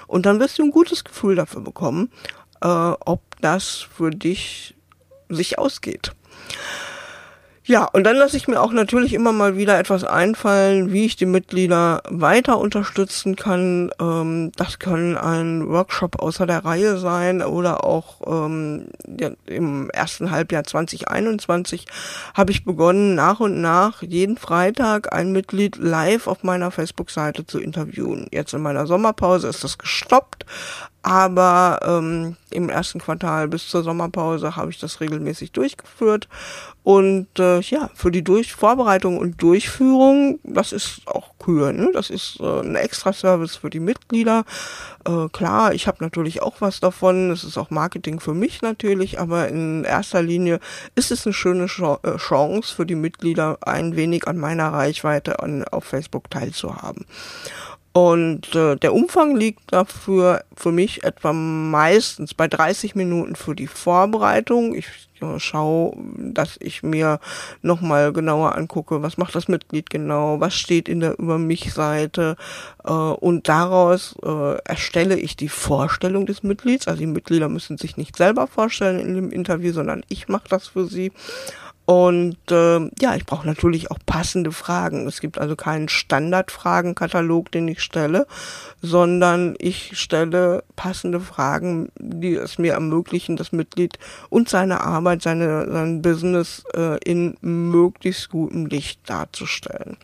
Und 0.07 0.27
dann 0.27 0.41
wirst 0.41 0.59
du 0.59 0.65
ein 0.65 0.71
gutes 0.71 1.05
Gefühl 1.05 1.37
dafür 1.37 1.61
bekommen, 1.61 2.11
äh, 2.63 2.67
ob 2.67 3.21
das 3.41 3.87
für 3.97 4.11
dich 4.11 4.75
sich 5.29 5.59
ausgeht. 5.59 6.13
Ja, 7.69 7.85
und 7.85 8.05
dann 8.05 8.17
lasse 8.17 8.39
ich 8.39 8.49
mir 8.49 8.63
auch 8.63 8.73
natürlich 8.73 9.13
immer 9.13 9.31
mal 9.31 9.59
wieder 9.59 9.79
etwas 9.79 10.03
einfallen, 10.03 10.91
wie 10.91 11.05
ich 11.05 11.17
die 11.17 11.27
Mitglieder 11.27 12.03
weiter 12.09 12.59
unterstützen 12.59 13.37
kann. 13.37 13.91
Ähm, 14.01 14.53
das 14.57 14.79
kann 14.79 15.19
ein 15.19 15.69
Workshop 15.69 16.19
außer 16.19 16.47
der 16.47 16.65
Reihe 16.65 16.97
sein 16.97 17.43
oder 17.43 17.85
auch 17.85 18.23
ähm, 18.27 18.87
im 19.45 19.91
ersten 19.91 20.31
Halbjahr 20.31 20.65
2021 20.65 21.85
habe 22.33 22.53
ich 22.53 22.65
begonnen, 22.65 23.15
nach 23.15 23.39
und 23.41 23.61
nach 23.61 24.01
jeden 24.01 24.39
Freitag 24.39 25.13
ein 25.13 25.33
Mitglied 25.33 25.77
live 25.77 26.27
auf 26.27 26.45
meiner 26.45 26.71
Facebook-Seite 26.71 27.45
zu 27.45 27.61
interviewen. 27.61 28.29
Jetzt 28.33 28.55
in 28.55 28.63
meiner 28.63 28.87
Sommerpause 28.87 29.47
ist 29.47 29.63
das 29.63 29.77
gestoppt, 29.77 30.47
aber 31.03 31.81
ähm, 31.83 32.37
im 32.51 32.69
ersten 32.69 32.99
Quartal 32.99 33.49
bis 33.49 33.69
zur 33.69 33.83
Sommerpause 33.83 34.57
habe 34.57 34.71
ich 34.71 34.79
das 34.79 35.01
regelmäßig 35.01 35.53
durchgeführt. 35.53 36.29
Und 36.83 37.29
äh, 37.39 37.61
ja, 37.61 37.91
für 37.95 38.11
die 38.11 38.25
Durch 38.25 38.55
Vorbereitung 38.55 39.19
und 39.19 39.41
Durchführung, 39.43 40.41
das 40.43 40.73
ist 40.73 41.03
auch 41.07 41.39
Kür, 41.39 41.73
ne? 41.73 41.91
Das 41.93 42.09
ist 42.11 42.41
äh, 42.41 42.61
ein 42.61 42.75
Extra-Service 42.75 43.57
für 43.57 43.71
die 43.71 43.81
Mitglieder. 43.81 44.45
Äh, 45.05 45.29
klar, 45.29 45.75
ich 45.75 45.87
habe 45.87 46.03
natürlich 46.03 46.43
auch 46.43 46.61
was 46.61 46.81
davon. 46.81 47.31
Es 47.31 47.45
ist 47.45 47.59
auch 47.59 47.71
Marketing 47.71 48.21
für 48.21 48.35
mich 48.35 48.63
natürlich, 48.63 49.21
aber 49.21 49.49
in 49.49 49.85
erster 49.85 50.23
Linie 50.23 50.61
ist 50.95 51.11
es 51.11 51.27
eine 51.27 51.35
schöne 51.35 51.65
äh, 51.65 52.17
Chance 52.17 52.75
für 52.75 52.87
die 52.87 52.95
Mitglieder, 52.95 53.59
ein 53.61 53.95
wenig 53.95 54.27
an 54.27 54.39
meiner 54.39 54.73
Reichweite 54.73 55.41
an, 55.41 55.65
auf 55.65 55.85
Facebook 55.85 56.31
teilzuhaben. 56.31 57.05
Und 57.93 58.55
äh, 58.55 58.77
der 58.77 58.95
Umfang 58.95 59.37
liegt 59.37 59.73
dafür 59.73 60.45
für 60.55 60.73
mich 60.73 61.05
etwa 61.05 61.33
meistens 61.33 62.35
bei 62.35 62.47
30 62.47 62.95
Minuten 62.95 63.35
für 63.35 63.55
die 63.55 63.67
Vorbereitung. 63.67 64.75
Ich 64.75 64.87
äh, 65.21 65.39
schaue, 65.39 65.97
dass 66.17 66.57
ich 66.61 66.83
mir 66.83 67.19
nochmal 67.63 68.13
genauer 68.13 68.55
angucke, 68.55 69.03
was 69.03 69.19
macht 69.19 69.35
das 69.35 69.49
Mitglied 69.49 69.91
genau, 69.91 70.39
was 70.41 70.55
steht 70.55 70.89
in 70.89 71.01
der 71.01 71.19
Über 71.19 71.39
mich-Seite 71.39 72.37
äh, 72.85 72.93
und 72.93 73.49
daraus 73.49 74.17
äh, 74.23 74.59
erstelle 74.65 75.19
ich 75.19 75.37
die 75.37 75.49
Vorstellung 75.49 76.27
des 76.27 76.43
Mitglieds. 76.43 76.89
Also 76.89 77.01
die 77.01 77.07
Mitglieder 77.07 77.49
müssen 77.49 77.79
sich 77.79 77.97
nicht 77.97 78.17
selber 78.17 78.47
vorstellen 78.47 79.01
in 79.01 79.15
dem 79.15 79.31
Interview, 79.31 79.73
sondern 79.73 80.05
ich 80.09 80.29
mache 80.29 80.49
das 80.49 80.69
für 80.69 80.87
sie 80.87 81.13
Und 81.89 82.37
äh, 82.51 82.81
ja, 83.01 83.15
ich 83.17 83.25
brauche 83.25 83.47
natürlich 83.47 83.91
auch 83.91 83.99
passende 84.05 84.53
Fragen. 84.53 85.07
Es 85.07 85.23
gibt 85.23 85.39
also 85.39 85.57
keinen 85.57 85.89
Standardfragenkatalog, 85.89 87.51
den 87.51 87.67
ich 87.67 87.81
stelle, 87.81 88.27
sondern 88.83 89.55
ich 89.59 89.99
stelle 89.99 90.65
passende 90.77 91.19
Fragen, 91.19 91.91
die 91.99 92.35
es 92.35 92.59
mir 92.59 92.75
ermöglichen, 92.75 93.37
das 93.37 93.53
Mitglied 93.53 93.99
und 94.29 94.51
seine 94.51 94.83
Arbeit, 94.83 95.23
seine, 95.23 95.73
sein 95.73 96.03
Business 96.03 96.63
äh, 96.75 96.99
in 97.07 97.39
möglichst 97.41 98.29
gutem 98.29 98.67
Licht 98.67 99.01
darzustellen. 99.09 99.97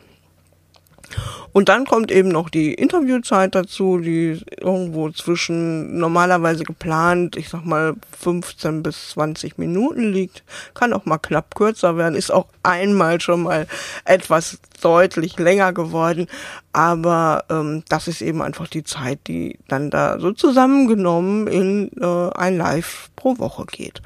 Und 1.53 1.69
dann 1.69 1.87
kommt 1.87 2.11
eben 2.11 2.31
noch 2.31 2.51
die 2.51 2.75
Interviewzeit 2.75 3.55
dazu, 3.55 3.99
die 3.99 4.41
irgendwo 4.59 5.11
zwischen 5.11 5.97
normalerweise 5.99 6.65
geplant, 6.65 7.37
ich 7.37 7.49
sag 7.49 7.65
mal 7.65 7.95
15 8.19 8.83
bis 8.83 9.11
20 9.11 9.57
Minuten 9.57 10.13
liegt. 10.13 10.43
Kann 10.75 10.93
auch 10.93 11.05
mal 11.05 11.19
knapp 11.19 11.55
kürzer 11.55 11.97
werden, 11.97 12.17
ist 12.17 12.33
auch 12.33 12.47
einmal 12.65 13.21
schon 13.21 13.45
mal 13.45 13.69
etwas 14.05 14.59
deutlich 14.83 15.39
länger 15.39 15.73
geworden. 15.73 16.27
Aber 16.73 17.45
ähm, 17.49 17.85
das 17.89 18.09
ist 18.09 18.21
eben 18.21 18.43
einfach 18.43 18.67
die 18.67 18.83
Zeit, 18.83 19.21
die 19.29 19.59
dann 19.69 19.91
da 19.91 20.19
so 20.19 20.33
zusammengenommen 20.33 21.47
in 21.47 21.91
äh, 22.01 22.31
ein 22.35 22.57
Live 22.57 23.11
pro 23.15 23.39
Woche 23.39 23.65
geht. 23.67 24.03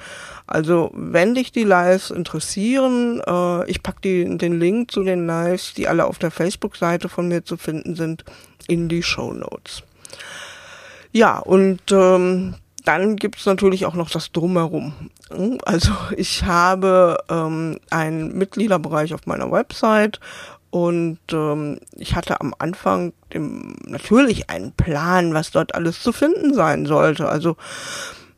Also 0.49 0.90
wenn 0.95 1.35
dich 1.35 1.52
die 1.52 1.64
Lives 1.64 2.11
interessieren, 2.11 3.21
äh, 3.26 3.71
ich 3.71 3.83
pack 3.83 4.00
die, 4.00 4.25
den 4.38 4.59
Link 4.59 4.90
zu 4.90 5.02
den 5.05 5.26
Lives, 5.26 5.75
die 5.75 5.88
alle 5.88 6.07
auf 6.07 6.19
der 6.19 6.31
Facebook-Seite 6.31 7.09
von 7.09 7.28
mir 7.28 7.45
zu 7.45 7.57
finden 7.57 7.95
sind, 7.95 8.25
in 8.67 8.88
die 8.88 9.02
Show 9.02 9.33
Notes. 9.33 9.83
Ja, 11.12 11.38
und 11.38 11.81
ähm, 11.90 12.55
dann 12.85 13.17
gibt's 13.17 13.45
natürlich 13.45 13.85
auch 13.85 13.95
noch 13.95 14.09
das 14.09 14.33
Drumherum. 14.33 14.95
Also 15.67 15.93
ich 16.17 16.45
habe 16.45 17.19
ähm, 17.28 17.78
einen 17.90 18.37
Mitgliederbereich 18.37 19.12
auf 19.12 19.26
meiner 19.26 19.52
Website 19.52 20.19
und 20.71 21.19
ähm, 21.33 21.78
ich 21.97 22.14
hatte 22.14 22.40
am 22.40 22.55
Anfang 22.59 23.12
dem, 23.35 23.76
natürlich 23.85 24.49
einen 24.49 24.73
Plan, 24.73 25.35
was 25.35 25.50
dort 25.50 25.75
alles 25.75 26.02
zu 26.02 26.12
finden 26.12 26.55
sein 26.55 26.87
sollte. 26.87 27.28
Also 27.28 27.57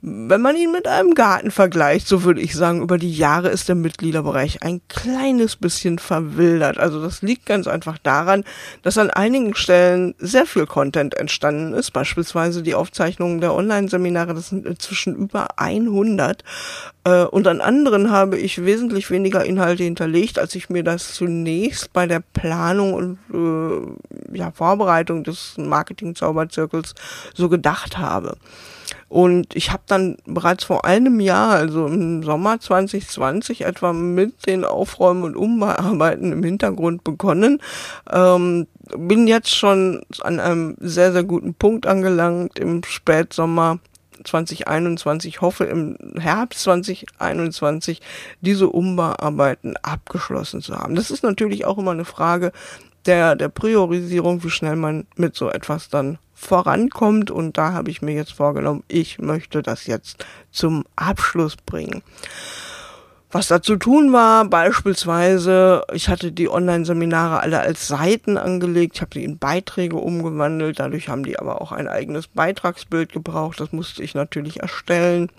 wenn 0.03 0.41
man 0.41 0.57
ihn 0.57 0.73
mit 0.73 0.89
einem 0.89 1.15
Garten 1.15 1.51
vergleicht, 1.51 2.09
so 2.09 2.25
würde 2.25 2.41
ich 2.41 2.55
sagen, 2.55 2.81
über 2.81 2.97
die 2.97 3.13
Jahre 3.13 3.49
ist 3.51 3.69
der 3.69 3.75
Mitgliederbereich 3.75 4.63
ein 4.63 4.81
kleines 4.89 5.57
bisschen 5.57 5.99
verwildert. 5.99 6.79
Also 6.79 7.03
das 7.03 7.21
liegt 7.21 7.45
ganz 7.45 7.67
einfach 7.67 7.99
daran, 7.99 8.45
dass 8.83 8.97
an 8.97 9.11
einigen 9.11 9.55
Stellen 9.55 10.15
sehr 10.19 10.47
viel 10.47 10.65
Content 10.65 11.15
entstanden 11.15 11.75
ist, 11.75 11.93
beispielsweise 11.93 12.63
die 12.63 12.75
Aufzeichnungen 12.75 13.43
der 13.43 13.55
Online-Seminare, 13.55 14.33
das 14.33 14.49
sind 14.49 14.65
inzwischen 14.65 15.15
über 15.15 15.59
100. 15.59 16.45
Äh, 17.05 17.25
und 17.25 17.47
an 17.47 17.61
anderen 17.61 18.11
habe 18.11 18.39
ich 18.39 18.65
wesentlich 18.65 19.11
weniger 19.11 19.45
Inhalte 19.45 19.85
hinterlegt, 19.85 20.39
als 20.39 20.55
ich 20.55 20.71
mir 20.71 20.83
das 20.83 21.13
zunächst 21.13 21.93
bei 21.93 22.07
der 22.07 22.23
Planung 22.33 22.95
und 22.95 23.19
äh, 23.35 24.39
ja, 24.39 24.51
Vorbereitung 24.51 25.25
des 25.25 25.57
Marketing-Zauberzirkels 25.59 26.95
so 27.35 27.51
gedacht 27.51 27.99
habe. 27.99 28.39
Und 29.11 29.57
ich 29.57 29.73
habe 29.73 29.83
dann 29.89 30.19
bereits 30.25 30.63
vor 30.63 30.85
einem 30.85 31.19
Jahr, 31.19 31.51
also 31.51 31.89
im 31.89 32.23
Sommer 32.23 32.61
2020 32.61 33.63
etwa 33.63 33.93
mit 33.93 34.47
den 34.47 34.65
Aufräumen 34.65 35.25
und 35.25 35.37
Umbearbeiten 35.37 36.31
im 36.31 36.45
Hintergrund 36.45 37.03
begonnen. 37.03 37.61
Ähm, 38.09 38.69
bin 38.97 39.27
jetzt 39.27 39.53
schon 39.53 40.03
an 40.21 40.39
einem 40.39 40.77
sehr, 40.79 41.11
sehr 41.13 41.25
guten 41.25 41.55
Punkt 41.55 41.89
angelangt 41.89 42.57
im 42.61 42.85
Spätsommer 42.85 43.81
2021, 44.23 45.41
hoffe 45.41 45.65
im 45.65 45.97
Herbst 46.17 46.61
2021 46.61 48.01
diese 48.41 48.69
Umbauarbeiten 48.69 49.77
abgeschlossen 49.79 50.63
zu 50.63 50.77
haben. 50.77 50.95
Das 50.95 51.11
ist 51.11 51.25
natürlich 51.25 51.65
auch 51.65 51.79
immer 51.79 51.91
eine 51.91 52.05
Frage 52.05 52.53
der, 53.07 53.35
der 53.35 53.49
Priorisierung, 53.49 54.45
wie 54.45 54.51
schnell 54.51 54.77
man 54.77 55.09
mit 55.17 55.35
so 55.35 55.51
etwas 55.51 55.89
dann 55.89 56.19
vorankommt. 56.41 57.31
Und 57.31 57.59
da 57.59 57.73
habe 57.73 57.91
ich 57.91 58.03
mir 58.03 58.15
jetzt 58.15 58.33
vorgenommen, 58.33 58.83
ich 58.89 59.19
möchte 59.19 59.63
das 59.63 59.87
jetzt 59.87 60.25
zum 60.51 60.85
Abschluss 60.97 61.57
bringen. 61.57 62.03
Was 63.33 63.47
da 63.47 63.63
zu 63.63 63.77
tun 63.77 64.13
war, 64.13 64.45
beispielsweise, 64.47 65.85
ich 65.93 66.09
hatte 66.09 66.33
die 66.33 66.49
Online-Seminare 66.49 67.39
alle 67.41 67.61
als 67.61 67.87
Seiten 67.87 68.37
angelegt, 68.37 68.97
ich 68.97 69.03
habe 69.03 69.13
sie 69.15 69.23
in 69.23 69.39
Beiträge 69.39 69.97
umgewandelt, 69.97 70.81
dadurch 70.81 71.09
haben 71.09 71.23
die 71.23 71.39
aber 71.39 71.63
auch 71.63 71.71
ein 71.71 71.87
eigenes 71.87 72.27
Beitragsbild 72.27 73.13
gebraucht, 73.13 73.61
das 73.61 73.71
musste 73.71 74.03
ich 74.03 74.17
natürlich 74.17 74.59
erstellen. 74.59 75.31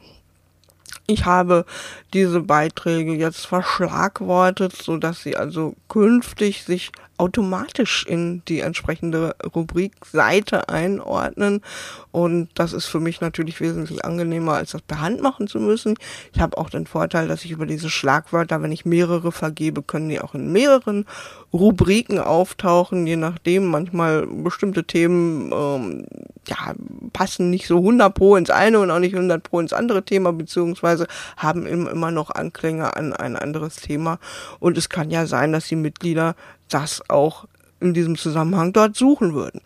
Ich 1.06 1.26
habe 1.26 1.66
diese 2.14 2.40
Beiträge 2.40 3.14
jetzt 3.14 3.46
verschlagwortet, 3.46 4.74
so 4.74 4.96
dass 4.96 5.22
sie 5.22 5.36
also 5.36 5.76
künftig 5.90 6.64
sich 6.64 6.94
automatisch 7.22 8.04
in 8.08 8.42
die 8.48 8.62
entsprechende 8.62 9.36
Rubrik 9.56 9.94
Seite 10.12 10.70
einordnen. 10.70 11.62
Und 12.10 12.50
das 12.56 12.74
ist 12.74 12.88
für 12.88 13.00
mich 13.00 13.22
natürlich 13.22 13.62
wesentlich 13.62 14.04
angenehmer, 14.04 14.54
als 14.54 14.72
das 14.72 14.82
per 14.82 15.02
Hand 15.02 15.22
machen 15.22 15.48
zu 15.48 15.60
müssen. 15.60 15.94
Ich 16.34 16.42
habe 16.42 16.58
auch 16.58 16.72
den 16.72 16.88
Vorteil, 16.88 17.28
dass 17.28 17.46
ich 17.46 17.52
über 17.52 17.68
diese 17.68 17.92
Schlagwörter, 17.92 18.64
wenn 18.64 18.72
ich 18.72 18.86
mehrere 18.86 19.32
vergebe, 19.32 19.84
können 19.84 20.10
die 20.10 20.20
auch 20.20 20.34
in 20.34 20.52
mehreren 20.52 21.06
Rubriken 21.54 22.18
auftauchen, 22.18 23.06
je 23.06 23.18
nachdem. 23.18 23.68
Manchmal 23.68 24.26
bestimmte 24.26 24.84
Themen 24.84 25.52
ähm, 25.54 26.06
ja, 26.48 26.74
passen 27.14 27.52
nicht 27.52 27.68
so 27.68 27.78
100 27.78 28.16
pro 28.16 28.36
ins 28.36 28.50
eine 28.50 28.80
und 28.80 28.90
auch 28.90 29.00
nicht 29.00 29.14
100 29.14 29.44
pro 29.44 29.60
ins 29.60 29.74
andere 29.74 30.04
Thema, 30.04 30.34
beziehungsweise 30.34 31.06
haben 31.38 31.68
immer 31.68 32.10
noch 32.10 32.32
Anklänge 32.32 32.96
an 32.96 33.14
ein 33.14 33.36
anderes 33.36 33.76
Thema. 33.76 34.18
Und 34.60 34.76
es 34.80 34.90
kann 34.90 35.12
ja 35.12 35.28
sein, 35.28 35.52
dass 35.52 35.68
die 35.68 35.76
Mitglieder 35.76 36.36
das 36.74 37.02
auch 37.10 37.46
in 37.80 37.94
diesem 37.94 38.18
Zusammenhang 38.18 38.74
dort 38.74 38.96
suchen 38.96 39.34
würden. 39.34 39.62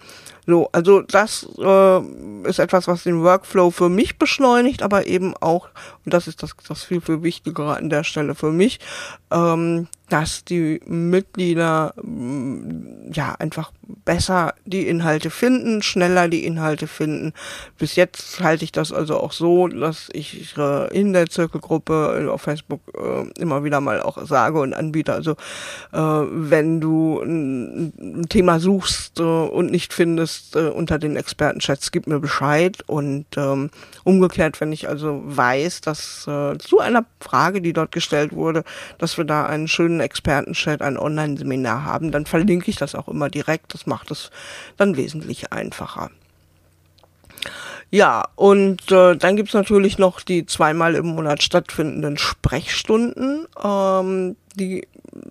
So, 0.48 0.70
also 0.72 1.02
das 1.02 1.48
äh, 1.58 2.00
ist 2.48 2.60
etwas, 2.60 2.88
was 2.88 3.04
den 3.04 3.24
Workflow 3.24 3.72
für 3.72 3.90
mich 3.90 4.18
beschleunigt, 4.18 4.84
aber 4.84 5.08
eben 5.08 5.36
auch, 5.38 5.70
und 6.06 6.14
das 6.14 6.28
ist 6.28 6.44
das, 6.44 6.56
das 6.68 6.84
viel, 6.84 7.02
viel 7.02 7.24
wichtigere 7.24 7.76
an 7.76 7.90
der 7.90 8.04
Stelle 8.04 8.36
für 8.36 8.52
mich, 8.52 8.80
ähm, 9.32 9.88
dass 10.10 10.44
die 10.44 10.82
Mitglieder 10.86 11.94
mm, 12.02 13.12
ja 13.12 13.36
einfach 13.40 13.72
besser 14.04 14.54
die 14.66 14.88
Inhalte 14.88 15.30
finden, 15.30 15.82
schneller 15.82 16.28
die 16.28 16.46
Inhalte 16.46 16.88
finden. 16.88 17.34
Bis 17.78 17.96
jetzt 17.96 18.40
halte 18.40 18.64
ich 18.64 18.72
das 18.72 18.92
also 18.92 19.20
auch 19.20 19.32
so, 19.32 19.68
dass 19.68 20.10
ich 20.14 20.56
äh, 20.58 20.98
in 20.98 21.14
der 21.14 21.28
Zirkelgruppe 21.28 22.30
auf 22.32 22.42
Facebook 22.42 22.82
äh, 22.96 23.28
immer 23.40 23.64
wieder 23.64 23.82
mal 23.82 24.02
auch 24.02 24.26
sage 24.26 24.60
und 24.60 24.74
anbiete. 24.74 25.14
Also 25.14 25.32
äh, 25.92 25.98
wenn 25.98 26.82
du 26.82 27.22
ein 27.22 28.26
Thema 28.30 28.60
suchst 28.60 29.20
und 29.20 29.72
nicht 29.72 29.94
findest 29.94 30.56
unter 30.56 30.98
den 31.00 31.16
Expertenchats, 31.16 31.92
gib 31.92 32.08
mir 32.08 32.20
Bescheid. 32.20 32.84
Und 32.88 33.26
ähm, 33.38 33.70
umgekehrt, 34.04 34.60
wenn 34.62 34.72
ich 34.72 34.88
also 34.88 35.22
weiß, 35.26 35.82
dass 35.82 36.24
zu 36.24 36.80
einer 36.80 37.06
Frage, 37.20 37.62
die 37.62 37.74
dort 37.74 37.92
gestellt 37.92 38.34
wurde, 38.34 38.64
dass 38.98 39.18
wir 39.18 39.26
da 39.26 39.46
einen 39.46 39.68
schönen 39.68 39.95
Expertenchat, 40.00 40.82
ein 40.82 40.98
Online-Seminar 40.98 41.84
haben, 41.84 42.12
dann 42.12 42.26
verlinke 42.26 42.70
ich 42.70 42.78
das 42.78 42.96
auch 42.96 43.08
immer 43.08 43.30
direkt. 43.30 43.74
Das 43.74 43.86
macht 43.86 44.12
es 44.12 44.32
dann 44.78 44.98
wesentlich 44.98 45.52
einfacher. 45.52 46.12
Ja, 47.92 48.28
und 48.36 48.92
äh, 48.92 49.16
dann 49.16 49.36
gibt's 49.36 49.54
natürlich 49.54 49.98
noch 49.98 50.22
die 50.22 50.46
zweimal 50.46 50.96
im 50.96 51.08
Monat 51.08 51.44
stattfindenden 51.44 52.18
Sprechstunden, 52.18 53.48
ähm, 53.64 54.36
die 54.56 54.88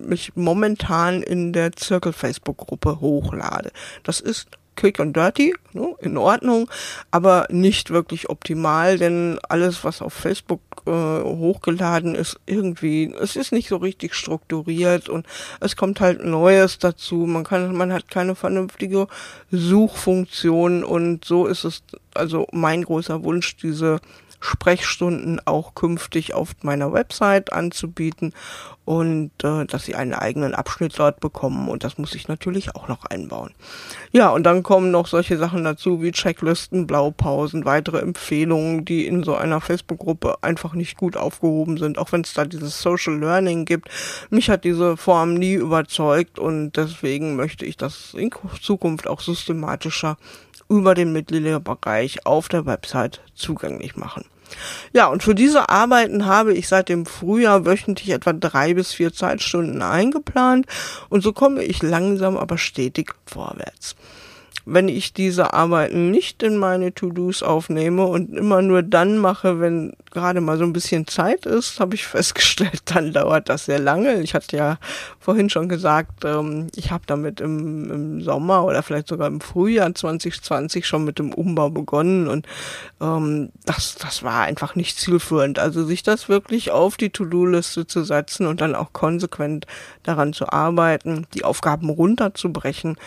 ich 0.09 0.35
momentan 0.35 1.21
in 1.21 1.53
der 1.53 1.73
Zirkel 1.73 2.13
Facebook-Gruppe 2.13 2.99
hochlade. 3.01 3.71
Das 4.03 4.19
ist 4.19 4.47
quick 4.75 4.99
and 4.99 5.15
dirty, 5.15 5.53
ne, 5.73 5.95
in 5.99 6.17
Ordnung, 6.17 6.69
aber 7.11 7.47
nicht 7.49 7.89
wirklich 7.89 8.29
optimal, 8.29 8.97
denn 8.97 9.39
alles, 9.49 9.83
was 9.83 10.01
auf 10.01 10.13
Facebook 10.13 10.61
äh, 10.85 10.91
hochgeladen 10.91 12.15
ist, 12.15 12.39
irgendwie, 12.45 13.13
es 13.19 13.35
ist 13.35 13.51
nicht 13.51 13.69
so 13.69 13.77
richtig 13.77 14.15
strukturiert 14.15 15.09
und 15.09 15.25
es 15.59 15.75
kommt 15.75 15.99
halt 15.99 16.23
Neues 16.23 16.79
dazu. 16.79 17.25
Man 17.25 17.43
kann, 17.43 17.75
man 17.75 17.93
hat 17.93 18.09
keine 18.09 18.35
vernünftige 18.35 19.07
Suchfunktion 19.51 20.83
und 20.83 21.25
so 21.25 21.47
ist 21.47 21.63
es 21.63 21.83
also 22.13 22.47
mein 22.51 22.83
großer 22.83 23.23
Wunsch, 23.23 23.57
diese 23.57 23.99
Sprechstunden 24.45 25.41
auch 25.45 25.75
künftig 25.75 26.33
auf 26.33 26.55
meiner 26.61 26.93
Website 26.93 27.51
anzubieten 27.51 28.33
und 28.85 29.31
äh, 29.43 29.65
dass 29.65 29.85
sie 29.85 29.95
einen 29.95 30.13
eigenen 30.13 30.53
Abschnitt 30.53 30.97
dort 30.97 31.19
bekommen 31.19 31.67
und 31.67 31.83
das 31.83 31.97
muss 31.97 32.13
ich 32.13 32.27
natürlich 32.27 32.75
auch 32.75 32.87
noch 32.87 33.05
einbauen. 33.05 33.51
Ja, 34.11 34.29
und 34.29 34.43
dann 34.43 34.63
kommen 34.63 34.91
noch 34.91 35.07
solche 35.07 35.37
Sachen 35.37 35.63
dazu 35.63 36.01
wie 36.01 36.11
Checklisten, 36.11 36.85
Blaupausen, 36.85 37.65
weitere 37.65 37.99
Empfehlungen, 37.99 38.85
die 38.85 39.07
in 39.07 39.23
so 39.23 39.35
einer 39.35 39.59
Facebook-Gruppe 39.59 40.43
einfach 40.43 40.73
nicht 40.73 40.97
gut 40.97 41.17
aufgehoben 41.17 41.77
sind, 41.77 41.97
auch 41.97 42.11
wenn 42.11 42.21
es 42.21 42.33
da 42.33 42.45
dieses 42.45 42.81
Social 42.81 43.17
Learning 43.17 43.65
gibt. 43.65 43.89
Mich 44.29 44.49
hat 44.49 44.63
diese 44.63 44.97
Form 44.97 45.33
nie 45.33 45.55
überzeugt 45.55 46.37
und 46.37 46.73
deswegen 46.73 47.35
möchte 47.35 47.65
ich 47.65 47.77
das 47.77 48.13
in 48.13 48.29
Zukunft 48.61 49.07
auch 49.07 49.21
systematischer 49.21 50.17
über 50.69 50.93
den 50.93 51.11
Mitgliederbereich 51.11 52.25
auf 52.25 52.49
der 52.49 52.65
Website 52.65 53.21
zugänglich 53.33 53.95
machen. 53.95 54.25
Ja, 54.93 55.07
und 55.07 55.23
für 55.23 55.35
diese 55.35 55.69
Arbeiten 55.69 56.25
habe 56.25 56.53
ich 56.53 56.67
seit 56.67 56.89
dem 56.89 57.05
Frühjahr 57.05 57.65
wöchentlich 57.65 58.09
etwa 58.09 58.33
drei 58.33 58.73
bis 58.73 58.93
vier 58.93 59.13
Zeitstunden 59.13 59.81
eingeplant. 59.81 60.65
Und 61.09 61.21
so 61.21 61.33
komme 61.33 61.63
ich 61.63 61.83
langsam 61.83 62.37
aber 62.37 62.57
stetig 62.57 63.13
vorwärts 63.25 63.95
wenn 64.65 64.87
ich 64.87 65.13
diese 65.13 65.53
Arbeiten 65.53 66.09
nicht 66.09 66.41
in 66.41 66.57
meine 66.57 66.93
To-Dos 66.93 67.43
aufnehme 67.43 68.05
und 68.05 68.33
immer 68.35 68.63
nur 68.63 68.81
dann 68.81 69.19
mache, 69.19 69.59
wenn 69.59 69.93
gerade 70.09 70.41
mal 70.41 70.57
so 70.57 70.63
ein 70.63 70.73
bisschen 70.73 71.05
Zeit 71.05 71.45
ist, 71.45 71.79
habe 71.79 71.93
ich 71.93 72.07
festgestellt, 72.07 72.81
dann 72.85 73.13
dauert 73.13 73.47
das 73.47 73.65
sehr 73.65 73.79
lange. 73.79 74.21
Ich 74.21 74.33
hatte 74.33 74.57
ja 74.57 74.77
vorhin 75.19 75.51
schon 75.51 75.69
gesagt, 75.69 76.25
ähm, 76.25 76.67
ich 76.75 76.91
habe 76.91 77.03
damit 77.05 77.41
im, 77.41 77.91
im 77.91 78.21
Sommer 78.21 78.65
oder 78.65 78.81
vielleicht 78.81 79.07
sogar 79.07 79.27
im 79.27 79.39
Frühjahr 79.39 79.93
2020 79.93 80.87
schon 80.87 81.05
mit 81.05 81.19
dem 81.19 81.31
Umbau 81.31 81.69
begonnen 81.69 82.27
und 82.27 82.47
ähm, 82.99 83.49
das, 83.65 83.95
das 83.95 84.23
war 84.23 84.41
einfach 84.41 84.75
nicht 84.75 84.97
zielführend. 84.97 85.59
Also 85.59 85.85
sich 85.85 86.01
das 86.01 86.27
wirklich 86.27 86.71
auf 86.71 86.97
die 86.97 87.11
To-Do-Liste 87.11 87.85
zu 87.85 88.03
setzen 88.03 88.47
und 88.47 88.61
dann 88.61 88.73
auch 88.73 88.93
konsequent 88.93 89.67
daran 90.01 90.33
zu 90.33 90.51
arbeiten, 90.51 91.27
die 91.35 91.43
Aufgaben 91.43 91.89
runterzubrechen, 91.89 92.97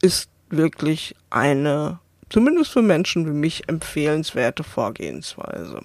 ist 0.00 0.30
wirklich 0.50 1.14
eine, 1.30 1.98
zumindest 2.30 2.72
für 2.72 2.82
Menschen 2.82 3.26
wie 3.26 3.32
mich, 3.32 3.68
empfehlenswerte 3.68 4.64
Vorgehensweise. 4.64 5.82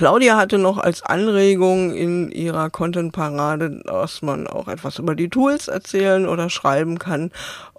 Claudia 0.00 0.38
hatte 0.38 0.56
noch 0.56 0.78
als 0.78 1.02
Anregung 1.02 1.94
in 1.94 2.30
ihrer 2.32 2.70
Content-Parade, 2.70 3.82
dass 3.84 4.22
man 4.22 4.46
auch 4.46 4.66
etwas 4.66 4.98
über 4.98 5.14
die 5.14 5.28
Tools 5.28 5.68
erzählen 5.68 6.26
oder 6.26 6.48
schreiben 6.48 6.98
kann. 6.98 7.30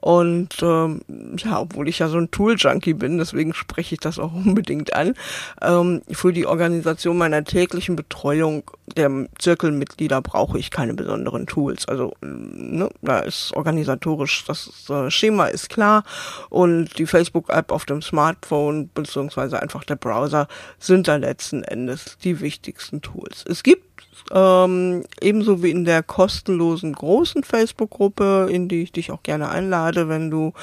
Und 0.01 0.62
ähm, 0.62 1.01
ja, 1.38 1.60
obwohl 1.60 1.88
ich 1.88 1.97
ja 1.99 2.10
so 2.10 2.17
ein 2.17 2.29
Tool-Junkie 2.29 2.93
bin, 2.93 3.17
deswegen 3.19 3.55
spreche 3.55 3.95
ich 3.95 4.01
das 4.01 4.19
auch 4.19 4.34
unbedingt 4.45 4.93
an, 4.93 5.15
ähm, 5.62 6.01
für 6.12 6.31
die 6.31 6.45
Organisation 6.45 7.17
meiner 7.17 7.43
täglichen 7.43 7.95
Betreuung 7.95 8.69
der 8.97 9.10
Zirkelmitglieder 9.39 10.21
brauche 10.21 10.60
ich 10.60 10.69
keine 10.69 10.93
besonderen 10.93 11.47
Tools. 11.47 11.88
Also 11.88 12.13
ne, 12.21 12.89
da 13.01 13.19
ist 13.19 13.53
organisatorisch, 13.55 14.43
das 14.45 14.91
Schema 15.10 15.45
ist 15.45 15.69
klar 15.69 16.03
und 16.49 16.97
die 16.97 17.05
Facebook-App 17.05 17.71
auf 17.71 17.86
dem 17.86 18.01
Smartphone 18.01 18.89
beziehungsweise 18.93 19.62
einfach 19.62 19.84
der 19.84 19.95
Browser 19.95 20.47
sind 20.79 21.07
da 21.07 21.15
letzten 21.15 21.63
Endes 21.63 22.11
die 22.17 22.39
wichtigsten 22.39 23.02
Tools. 23.02 23.45
Es 23.47 23.63
gibt 23.63 23.91
ähm, 24.32 25.04
ebenso 25.19 25.63
wie 25.63 25.71
in 25.71 25.86
der 25.86 26.04
kostenlosen 26.04 26.93
großen 26.93 27.43
Facebook-Gruppe, 27.43 28.47
in 28.52 28.67
die 28.67 28.84
ich 28.84 28.91
dich 28.91 29.12
auch 29.12 29.24
gerne 29.24 29.50
einlade, 29.50 30.10
wenn 30.10 30.30
du 30.30 30.54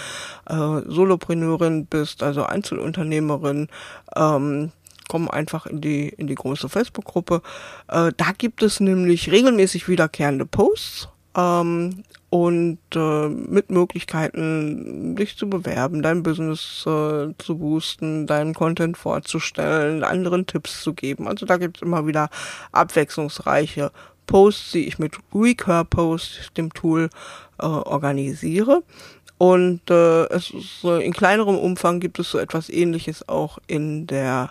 äh, 0.48 0.80
Solopreneurin 0.87 1.87
bist, 1.87 2.22
also 2.22 2.44
Einzelunternehmerin, 2.44 3.68
ähm, 4.16 4.72
komm 5.08 5.30
einfach 5.30 5.66
in 5.66 5.80
die 5.80 6.08
in 6.08 6.26
die 6.26 6.34
große 6.34 6.68
Facebook-Gruppe. 6.68 7.42
Äh, 7.88 8.12
da 8.16 8.32
gibt 8.37 8.62
es 8.62 8.80
nämlich 8.80 9.30
regelmäßig 9.30 9.88
wiederkehrende 9.88 10.46
Posts 10.46 11.08
ähm, 11.37 12.04
und 12.30 12.78
äh, 12.94 13.28
mit 13.28 13.70
Möglichkeiten, 13.70 15.16
dich 15.16 15.36
zu 15.36 15.48
bewerben, 15.48 16.02
dein 16.02 16.22
Business 16.22 16.84
äh, 16.86 17.32
zu 17.38 17.58
boosten, 17.58 18.26
deinen 18.26 18.54
Content 18.54 18.98
vorzustellen, 18.98 20.04
anderen 20.04 20.46
Tipps 20.46 20.82
zu 20.82 20.92
geben. 20.92 21.26
Also 21.26 21.46
da 21.46 21.56
gibt 21.56 21.78
es 21.78 21.82
immer 21.82 22.06
wieder 22.06 22.28
abwechslungsreiche 22.72 23.92
Posts, 24.26 24.72
die 24.72 24.86
ich 24.86 24.98
mit 24.98 25.16
Recur 25.34 25.84
Post, 25.84 26.52
dem 26.56 26.72
Tool, 26.74 27.08
äh, 27.58 27.66
organisiere. 27.66 28.82
Und 29.38 29.88
äh, 29.90 30.24
es 30.26 30.50
ist, 30.50 30.84
äh, 30.84 31.04
in 31.04 31.12
kleinerem 31.12 31.56
Umfang 31.56 32.00
gibt 32.00 32.18
es 32.18 32.30
so 32.30 32.38
etwas 32.38 32.68
ähnliches 32.68 33.28
auch 33.28 33.58
in 33.68 34.06
der 34.06 34.50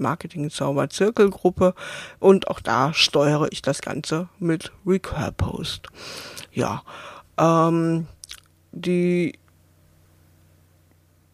Marketing 0.00 0.50
Zauber 0.50 0.88
Zirkelgruppe 0.90 1.74
und 2.18 2.48
auch 2.48 2.60
da 2.60 2.92
steuere 2.92 3.48
ich 3.50 3.62
das 3.62 3.80
Ganze 3.80 4.28
mit 4.38 4.72
Recur 4.86 5.32
Post. 5.36 5.88
Ja, 6.52 6.82
ähm, 7.38 8.06
die 8.72 9.38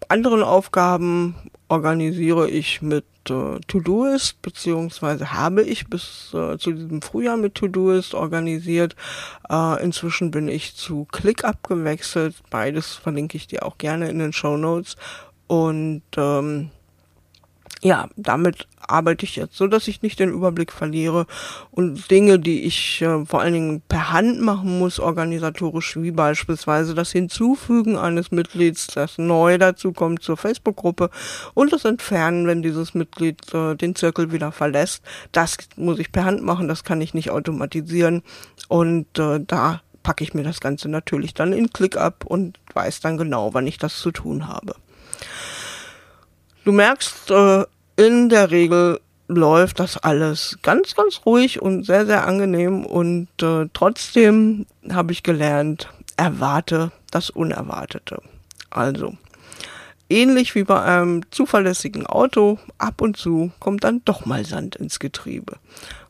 anderen 0.08 0.42
Aufgaben 0.42 1.36
organisiere 1.68 2.50
ich 2.50 2.82
mit 2.82 3.04
äh, 3.28 3.60
Todoist, 3.68 4.42
beziehungsweise 4.42 5.32
habe 5.32 5.62
ich 5.62 5.86
bis 5.88 6.34
äh, 6.34 6.58
zu 6.58 6.72
diesem 6.72 7.00
Frühjahr 7.00 7.36
mit 7.36 7.54
Todoist 7.54 8.14
organisiert. 8.14 8.96
Äh, 9.48 9.82
inzwischen 9.82 10.30
bin 10.30 10.48
ich 10.48 10.74
zu 10.74 11.06
ClickUp 11.12 11.68
gewechselt. 11.68 12.36
Beides 12.50 12.94
verlinke 12.94 13.36
ich 13.36 13.46
dir 13.46 13.64
auch 13.64 13.78
gerne 13.78 14.10
in 14.10 14.18
den 14.18 14.32
Show 14.32 14.56
Notes. 14.56 14.96
Und 15.46 16.02
ähm, 16.16 16.70
ja, 17.82 18.08
damit 18.16 18.68
arbeite 18.78 19.24
ich 19.24 19.36
jetzt 19.36 19.56
so, 19.56 19.66
dass 19.66 19.88
ich 19.88 20.02
nicht 20.02 20.18
den 20.18 20.30
Überblick 20.30 20.72
verliere 20.72 21.26
und 21.70 22.10
Dinge, 22.10 22.38
die 22.38 22.64
ich 22.64 23.00
äh, 23.00 23.24
vor 23.24 23.40
allen 23.40 23.54
Dingen 23.54 23.82
per 23.88 24.12
Hand 24.12 24.40
machen 24.40 24.78
muss, 24.78 25.00
organisatorisch, 25.00 25.96
wie 25.96 26.10
beispielsweise 26.10 26.94
das 26.94 27.12
Hinzufügen 27.12 27.96
eines 27.96 28.32
Mitglieds, 28.32 28.88
das 28.88 29.16
neu 29.16 29.56
dazu 29.56 29.92
kommt 29.92 30.22
zur 30.22 30.36
Facebook-Gruppe 30.36 31.10
und 31.54 31.72
das 31.72 31.84
Entfernen, 31.84 32.46
wenn 32.46 32.62
dieses 32.62 32.94
Mitglied 32.94 33.52
äh, 33.54 33.74
den 33.76 33.94
Zirkel 33.94 34.32
wieder 34.32 34.52
verlässt, 34.52 35.02
das 35.32 35.56
muss 35.76 35.98
ich 35.98 36.12
per 36.12 36.24
Hand 36.24 36.42
machen, 36.42 36.68
das 36.68 36.84
kann 36.84 37.00
ich 37.00 37.14
nicht 37.14 37.30
automatisieren 37.30 38.22
und 38.68 39.18
äh, 39.18 39.40
da 39.40 39.80
packe 40.02 40.24
ich 40.24 40.34
mir 40.34 40.42
das 40.42 40.60
Ganze 40.60 40.88
natürlich 40.88 41.32
dann 41.34 41.52
in 41.52 41.70
ClickUp 41.70 42.24
und 42.26 42.58
weiß 42.74 43.00
dann 43.00 43.16
genau, 43.16 43.54
wann 43.54 43.66
ich 43.66 43.78
das 43.78 43.98
zu 43.98 44.10
tun 44.10 44.48
habe. 44.48 44.74
Du 46.64 46.72
merkst, 46.72 47.30
äh, 47.30 47.64
in 47.96 48.28
der 48.28 48.50
Regel 48.50 49.00
läuft 49.28 49.80
das 49.80 49.96
alles 49.96 50.58
ganz, 50.62 50.94
ganz 50.94 51.22
ruhig 51.24 51.62
und 51.62 51.84
sehr, 51.84 52.04
sehr 52.04 52.26
angenehm 52.26 52.84
und 52.84 53.28
äh, 53.42 53.66
trotzdem 53.72 54.66
habe 54.90 55.12
ich 55.12 55.22
gelernt, 55.22 55.88
erwarte 56.16 56.90
das 57.10 57.30
Unerwartete. 57.30 58.20
Also, 58.68 59.14
ähnlich 60.08 60.54
wie 60.54 60.64
bei 60.64 60.82
einem 60.82 61.22
zuverlässigen 61.30 62.06
Auto, 62.06 62.58
ab 62.78 63.00
und 63.00 63.16
zu 63.16 63.52
kommt 63.60 63.84
dann 63.84 64.02
doch 64.04 64.26
mal 64.26 64.44
Sand 64.44 64.76
ins 64.76 64.98
Getriebe. 64.98 65.56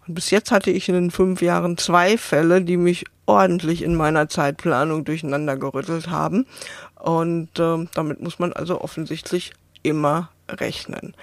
Und 0.07 0.15
bis 0.15 0.31
jetzt 0.31 0.51
hatte 0.51 0.71
ich 0.71 0.89
in 0.89 0.95
den 0.95 1.11
fünf 1.11 1.43
Jahren 1.43 1.79
zwei 1.79 2.19
Fälle, 2.19 2.63
die 2.63 2.77
mich 2.77 3.05
ordentlich 3.27 3.83
in 3.83 3.95
meiner 3.95 4.29
Zeitplanung 4.29 5.05
durcheinander 5.05 5.57
gerüttelt 5.57 6.09
haben. 6.09 6.47
Und 6.97 7.59
äh, 7.61 7.87
damit 7.95 8.21
muss 8.21 8.39
man 8.39 8.53
also 8.53 8.81
offensichtlich 8.81 9.53
immer 9.83 10.31
rechnen. 10.59 11.15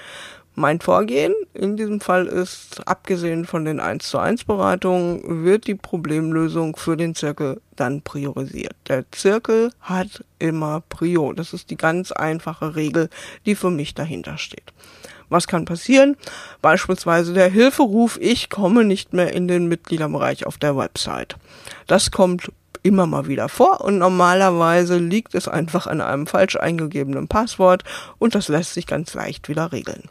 Mein 0.60 0.82
Vorgehen 0.82 1.36
in 1.54 1.78
diesem 1.78 2.02
Fall 2.02 2.26
ist, 2.26 2.82
abgesehen 2.88 3.46
von 3.46 3.64
den 3.64 3.80
1 3.80 4.10
zu 4.10 4.18
1 4.18 4.46
Beratungen, 4.46 5.44
wird 5.46 5.68
die 5.68 5.76
Problemlösung 5.76 6.76
für 6.76 6.98
den 6.98 7.14
Zirkel 7.14 7.62
dann 7.76 8.02
priorisiert. 8.02 8.76
Der 8.88 9.06
Zirkel 9.12 9.72
hat 9.82 10.24
immer 10.40 10.82
Prio. 10.90 11.32
Das 11.34 11.54
ist 11.54 11.70
die 11.70 11.78
ganz 11.78 12.12
einfache 12.12 12.76
Regel, 12.76 13.12
die 13.46 13.54
für 13.54 13.70
mich 13.70 13.94
dahinter 13.94 14.40
steht. 14.40 14.74
Was 15.30 15.46
kann 15.46 15.66
passieren? 15.66 16.16
Beispielsweise 16.64 17.34
der 17.34 17.50
Hilferuf, 17.50 18.18
ich 18.20 18.50
komme 18.50 18.84
nicht 18.84 19.14
mehr 19.14 19.34
in 19.34 19.48
den 19.48 19.68
Mitgliederbereich 19.68 20.48
auf 20.48 20.58
der 20.58 20.76
Website. 20.76 21.36
Das 21.86 22.10
kommt 22.10 22.52
immer 22.84 23.06
mal 23.08 23.28
wieder 23.28 23.50
vor 23.50 23.82
und 23.82 23.98
normalerweise 23.98 24.98
liegt 24.98 25.36
es 25.36 25.48
einfach 25.48 25.88
an 25.88 26.02
einem 26.02 26.28
falsch 26.28 26.56
eingegebenen 26.56 27.28
Passwort 27.28 27.84
und 28.18 28.36
das 28.36 28.48
lässt 28.48 28.74
sich 28.74 28.88
ganz 28.88 29.14
leicht 29.14 29.50
wieder 29.50 29.72
regeln. 29.72 30.04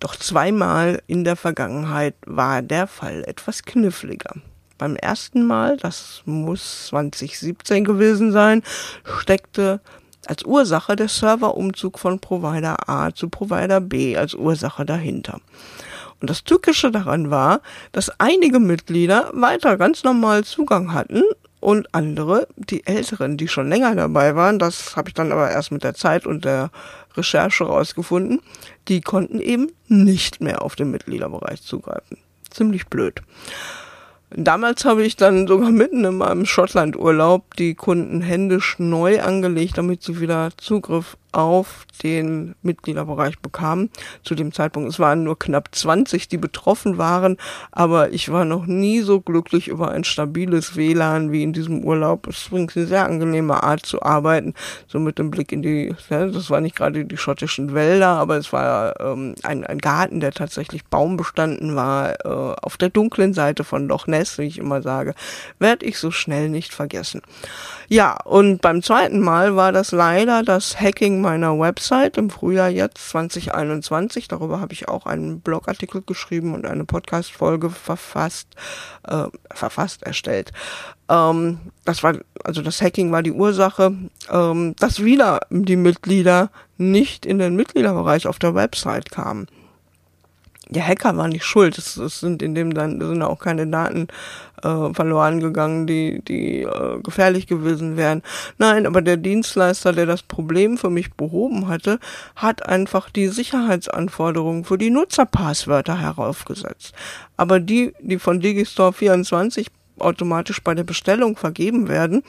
Doch 0.00 0.16
zweimal 0.16 1.00
in 1.06 1.24
der 1.24 1.36
Vergangenheit 1.36 2.14
war 2.26 2.60
der 2.62 2.86
Fall 2.86 3.24
etwas 3.24 3.62
kniffliger. 3.62 4.34
Beim 4.76 4.96
ersten 4.96 5.46
Mal, 5.46 5.76
das 5.76 6.22
muss 6.24 6.88
2017 6.88 7.84
gewesen 7.84 8.32
sein, 8.32 8.62
steckte 9.04 9.80
als 10.26 10.44
Ursache 10.44 10.96
der 10.96 11.08
Serverumzug 11.08 11.98
von 11.98 12.18
Provider 12.18 12.88
A 12.88 13.12
zu 13.14 13.28
Provider 13.28 13.80
B 13.80 14.16
als 14.16 14.34
Ursache 14.34 14.84
dahinter. 14.84 15.40
Und 16.22 16.30
das 16.30 16.44
Tückische 16.44 16.92
daran 16.92 17.30
war, 17.30 17.62
dass 17.90 18.20
einige 18.20 18.60
Mitglieder 18.60 19.30
weiter 19.34 19.76
ganz 19.76 20.04
normal 20.04 20.44
Zugang 20.44 20.94
hatten 20.94 21.24
und 21.58 21.92
andere, 21.96 22.46
die 22.56 22.86
Älteren, 22.86 23.36
die 23.36 23.48
schon 23.48 23.68
länger 23.68 23.96
dabei 23.96 24.36
waren, 24.36 24.60
das 24.60 24.94
habe 24.94 25.08
ich 25.08 25.14
dann 25.14 25.32
aber 25.32 25.50
erst 25.50 25.72
mit 25.72 25.82
der 25.82 25.94
Zeit 25.94 26.24
und 26.24 26.44
der 26.44 26.70
Recherche 27.16 27.64
rausgefunden, 27.64 28.40
die 28.86 29.00
konnten 29.00 29.40
eben 29.40 29.72
nicht 29.88 30.40
mehr 30.40 30.62
auf 30.62 30.76
den 30.76 30.92
Mitgliederbereich 30.92 31.60
zugreifen. 31.62 32.18
Ziemlich 32.50 32.86
blöd. 32.86 33.20
Damals 34.30 34.84
habe 34.84 35.02
ich 35.02 35.16
dann 35.16 35.48
sogar 35.48 35.72
mitten 35.72 36.04
in 36.04 36.18
meinem 36.18 36.46
Schottland-Urlaub 36.46 37.56
die 37.56 37.74
Kunden 37.74 38.20
händisch 38.20 38.76
neu 38.78 39.20
angelegt, 39.20 39.76
damit 39.76 40.04
sie 40.04 40.20
wieder 40.20 40.50
Zugriff 40.56 41.16
auf 41.32 41.86
den 42.02 42.54
Mitgliederbereich 42.62 43.38
bekam 43.40 43.88
zu 44.22 44.34
dem 44.34 44.52
Zeitpunkt. 44.52 44.90
Es 44.90 44.98
waren 44.98 45.24
nur 45.24 45.38
knapp 45.38 45.68
20, 45.72 46.28
die 46.28 46.36
betroffen 46.36 46.98
waren, 46.98 47.38
aber 47.70 48.12
ich 48.12 48.30
war 48.30 48.44
noch 48.44 48.66
nie 48.66 49.00
so 49.00 49.20
glücklich 49.20 49.68
über 49.68 49.90
ein 49.90 50.04
stabiles 50.04 50.76
WLAN 50.76 51.32
wie 51.32 51.42
in 51.42 51.52
diesem 51.52 51.84
Urlaub. 51.84 52.26
Es 52.26 52.38
ist 52.38 52.48
übrigens 52.48 52.76
eine 52.76 52.86
sehr 52.86 53.06
angenehme 53.06 53.62
Art 53.62 53.86
zu 53.86 54.02
arbeiten, 54.02 54.54
so 54.86 54.98
mit 54.98 55.18
dem 55.18 55.30
Blick 55.30 55.52
in 55.52 55.62
die, 55.62 55.94
ja, 56.10 56.26
das 56.26 56.50
war 56.50 56.60
nicht 56.60 56.76
gerade 56.76 57.04
die 57.04 57.16
schottischen 57.16 57.74
Wälder, 57.74 58.08
aber 58.08 58.36
es 58.36 58.52
war 58.52 59.00
ähm, 59.00 59.34
ein, 59.42 59.64
ein 59.64 59.78
Garten, 59.78 60.20
der 60.20 60.32
tatsächlich 60.32 60.84
baumbestanden 60.84 61.74
war, 61.74 62.12
äh, 62.24 62.54
auf 62.60 62.76
der 62.76 62.90
dunklen 62.90 63.32
Seite 63.32 63.64
von 63.64 63.88
Loch 63.88 64.06
Ness, 64.06 64.38
wie 64.38 64.46
ich 64.46 64.58
immer 64.58 64.82
sage, 64.82 65.14
werde 65.58 65.86
ich 65.86 65.98
so 65.98 66.10
schnell 66.10 66.50
nicht 66.50 66.74
vergessen. 66.74 67.22
Ja, 67.88 68.16
und 68.24 68.60
beim 68.60 68.82
zweiten 68.82 69.20
Mal 69.20 69.56
war 69.56 69.72
das 69.72 69.92
leider 69.92 70.42
das 70.42 70.78
Hacking 70.80 71.21
meiner 71.22 71.58
Website 71.58 72.18
im 72.18 72.28
Frühjahr 72.28 72.68
jetzt 72.68 73.10
2021. 73.10 74.28
Darüber 74.28 74.60
habe 74.60 74.72
ich 74.72 74.88
auch 74.88 75.06
einen 75.06 75.40
Blogartikel 75.40 76.02
geschrieben 76.02 76.54
und 76.54 76.66
eine 76.66 76.84
Podcast-Folge 76.84 77.70
verfasst, 77.70 78.48
äh, 79.08 79.24
verfasst, 79.54 80.02
erstellt. 80.02 80.52
Ähm, 81.08 81.60
das 81.84 82.02
war, 82.02 82.16
also 82.44 82.60
das 82.60 82.82
Hacking 82.82 83.12
war 83.12 83.22
die 83.22 83.32
Ursache, 83.32 83.94
ähm, 84.30 84.74
dass 84.78 85.02
wieder 85.02 85.40
die 85.50 85.76
Mitglieder 85.76 86.50
nicht 86.76 87.24
in 87.24 87.38
den 87.38 87.56
Mitgliederbereich 87.56 88.26
auf 88.26 88.38
der 88.38 88.54
Website 88.54 89.10
kamen 89.10 89.46
der 90.72 90.86
Hacker 90.86 91.16
war 91.16 91.28
nicht 91.28 91.44
schuld. 91.44 91.78
Es, 91.78 91.96
es 91.96 92.20
sind 92.20 92.42
in 92.42 92.54
dem 92.54 92.74
dann 92.74 93.00
sind 93.00 93.22
auch 93.22 93.38
keine 93.38 93.66
Daten 93.66 94.08
äh, 94.62 94.92
verloren 94.92 95.40
gegangen, 95.40 95.86
die 95.86 96.22
die 96.26 96.62
äh, 96.62 97.00
gefährlich 97.02 97.46
gewesen 97.46 97.96
wären. 97.96 98.22
Nein, 98.58 98.86
aber 98.86 99.02
der 99.02 99.16
Dienstleister, 99.16 99.92
der 99.92 100.06
das 100.06 100.22
Problem 100.22 100.78
für 100.78 100.90
mich 100.90 101.12
behoben 101.14 101.68
hatte, 101.68 101.98
hat 102.36 102.66
einfach 102.66 103.10
die 103.10 103.28
Sicherheitsanforderungen 103.28 104.64
für 104.64 104.78
die 104.78 104.90
Nutzerpasswörter 104.90 106.00
heraufgesetzt. 106.00 106.94
Aber 107.36 107.60
die, 107.60 107.92
die 108.00 108.18
von 108.18 108.40
Digistore 108.40 108.92
24 108.92 109.68
automatisch 109.98 110.62
bei 110.62 110.74
der 110.74 110.84
Bestellung 110.84 111.36
vergeben 111.36 111.88
werden, 111.88 112.22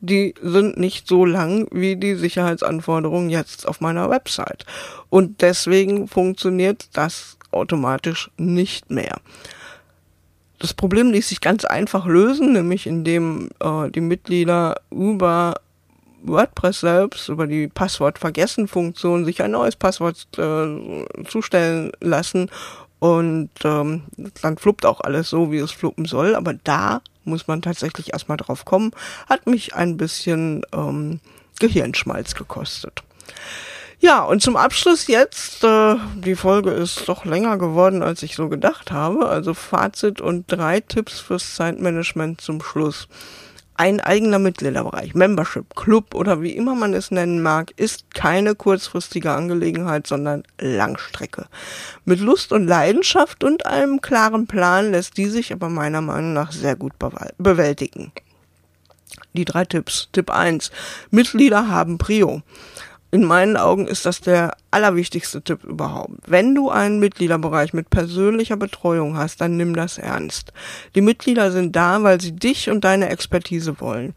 die 0.00 0.34
sind 0.42 0.78
nicht 0.78 1.06
so 1.06 1.24
lang 1.24 1.68
wie 1.70 1.96
die 1.96 2.14
Sicherheitsanforderungen 2.14 3.30
jetzt 3.30 3.68
auf 3.68 3.80
meiner 3.80 4.10
Website. 4.10 4.64
Und 5.08 5.42
deswegen 5.42 6.08
funktioniert 6.08 6.88
das 6.94 7.38
automatisch 7.52 8.30
nicht 8.36 8.90
mehr. 8.90 9.16
Das 10.58 10.74
Problem 10.74 11.10
ließ 11.10 11.28
sich 11.28 11.40
ganz 11.40 11.64
einfach 11.64 12.06
lösen, 12.06 12.52
nämlich 12.52 12.86
indem 12.86 13.48
äh, 13.60 13.90
die 13.90 14.02
Mitglieder 14.02 14.76
über 14.90 15.54
WordPress 16.22 16.80
selbst, 16.80 17.28
über 17.30 17.46
die 17.46 17.68
Passwort-Vergessen-Funktion 17.68 19.24
sich 19.24 19.42
ein 19.42 19.52
neues 19.52 19.76
Passwort 19.76 20.26
äh, 20.36 21.24
zustellen 21.24 21.92
lassen 22.00 22.50
und 22.98 23.48
ähm, 23.64 24.02
dann 24.42 24.58
fluppt 24.58 24.84
auch 24.84 25.00
alles 25.00 25.30
so, 25.30 25.50
wie 25.50 25.58
es 25.58 25.72
fluppen 25.72 26.04
soll. 26.04 26.34
Aber 26.34 26.52
da 26.52 27.00
muss 27.24 27.48
man 27.48 27.62
tatsächlich 27.62 28.12
erstmal 28.12 28.36
drauf 28.36 28.66
kommen. 28.66 28.92
Hat 29.28 29.46
mich 29.46 29.74
ein 29.74 29.96
bisschen 29.96 30.62
ähm, 30.72 31.20
Gehirnschmalz 31.58 32.34
gekostet. 32.34 33.02
Ja, 34.02 34.22
und 34.22 34.40
zum 34.40 34.56
Abschluss 34.56 35.08
jetzt, 35.08 35.62
äh, 35.62 35.96
die 36.14 36.34
Folge 36.34 36.70
ist 36.70 37.06
doch 37.06 37.26
länger 37.26 37.58
geworden, 37.58 38.02
als 38.02 38.22
ich 38.22 38.34
so 38.34 38.48
gedacht 38.48 38.90
habe. 38.90 39.28
Also 39.28 39.52
Fazit 39.52 40.22
und 40.22 40.50
drei 40.50 40.80
Tipps 40.80 41.20
fürs 41.20 41.54
Zeitmanagement 41.54 42.40
zum 42.40 42.62
Schluss. 42.62 43.08
Ein 43.74 44.00
eigener 44.00 44.38
Mitgliederbereich, 44.38 45.14
Membership, 45.14 45.76
Club 45.76 46.14
oder 46.14 46.40
wie 46.40 46.56
immer 46.56 46.74
man 46.74 46.94
es 46.94 47.10
nennen 47.10 47.42
mag, 47.42 47.72
ist 47.76 48.14
keine 48.14 48.54
kurzfristige 48.54 49.32
Angelegenheit, 49.32 50.06
sondern 50.06 50.44
Langstrecke. 50.58 51.46
Mit 52.06 52.20
Lust 52.20 52.52
und 52.52 52.66
Leidenschaft 52.66 53.44
und 53.44 53.66
einem 53.66 54.00
klaren 54.00 54.46
Plan 54.46 54.92
lässt 54.92 55.18
die 55.18 55.28
sich 55.28 55.52
aber 55.52 55.68
meiner 55.68 56.00
Meinung 56.00 56.32
nach 56.32 56.52
sehr 56.52 56.76
gut 56.76 56.94
bewältigen. 57.36 58.12
Die 59.34 59.44
drei 59.44 59.64
Tipps. 59.66 60.08
Tipp 60.12 60.30
1. 60.30 60.70
Mitglieder 61.10 61.68
haben 61.68 61.98
Prio 61.98 62.42
in 63.12 63.24
meinen 63.24 63.56
Augen 63.56 63.88
ist 63.88 64.06
das 64.06 64.20
der 64.20 64.56
allerwichtigste 64.70 65.42
Tipp 65.42 65.64
überhaupt. 65.64 66.12
Wenn 66.26 66.54
du 66.54 66.70
einen 66.70 67.00
Mitgliederbereich 67.00 67.72
mit 67.72 67.90
persönlicher 67.90 68.56
Betreuung 68.56 69.16
hast, 69.16 69.40
dann 69.40 69.56
nimm 69.56 69.74
das 69.74 69.98
ernst. 69.98 70.52
Die 70.94 71.00
Mitglieder 71.00 71.50
sind 71.50 71.74
da, 71.74 72.02
weil 72.04 72.20
sie 72.20 72.32
dich 72.32 72.70
und 72.70 72.84
deine 72.84 73.08
Expertise 73.08 73.80
wollen. 73.80 74.14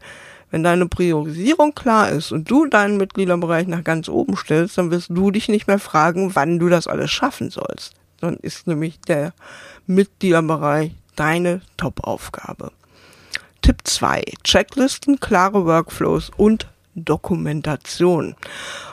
Wenn 0.52 0.62
deine 0.62 0.86
Priorisierung 0.86 1.74
klar 1.74 2.10
ist 2.10 2.30
und 2.30 2.48
du 2.48 2.66
deinen 2.66 2.96
Mitgliederbereich 2.96 3.66
nach 3.66 3.82
ganz 3.82 4.08
oben 4.08 4.36
stellst, 4.36 4.78
dann 4.78 4.92
wirst 4.92 5.10
du 5.10 5.32
dich 5.32 5.48
nicht 5.48 5.66
mehr 5.66 5.80
fragen, 5.80 6.36
wann 6.36 6.60
du 6.60 6.68
das 6.68 6.86
alles 6.86 7.10
schaffen 7.10 7.50
sollst. 7.50 7.94
Dann 8.20 8.36
ist 8.36 8.68
nämlich 8.68 9.00
der 9.00 9.32
Mitgliederbereich 9.88 10.92
deine 11.16 11.62
Top-Aufgabe. 11.76 12.70
Tipp 13.62 13.78
2. 13.82 14.22
Checklisten, 14.44 15.18
klare 15.18 15.64
Workflows 15.64 16.30
und 16.36 16.68
Dokumentation. 16.94 18.36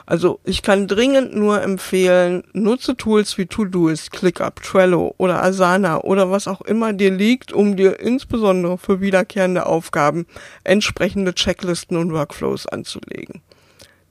Also 0.06 0.40
ich 0.44 0.62
kann 0.62 0.88
dringend 0.88 1.34
nur 1.34 1.62
empfehlen, 1.62 2.44
nutze 2.52 2.96
Tools 2.96 3.38
wie 3.38 3.46
Todoist, 3.46 4.12
ClickUp, 4.12 4.62
Trello 4.62 5.14
oder 5.18 5.42
Asana 5.42 6.02
oder 6.02 6.30
was 6.30 6.48
auch 6.48 6.60
immer 6.62 6.92
dir 6.92 7.10
liegt, 7.10 7.52
um 7.52 7.76
dir 7.76 8.00
insbesondere 8.00 8.78
für 8.78 9.00
wiederkehrende 9.00 9.66
Aufgaben 9.66 10.26
entsprechende 10.64 11.34
Checklisten 11.34 11.96
und 11.96 12.12
Workflows 12.12 12.66
anzulegen. 12.66 13.42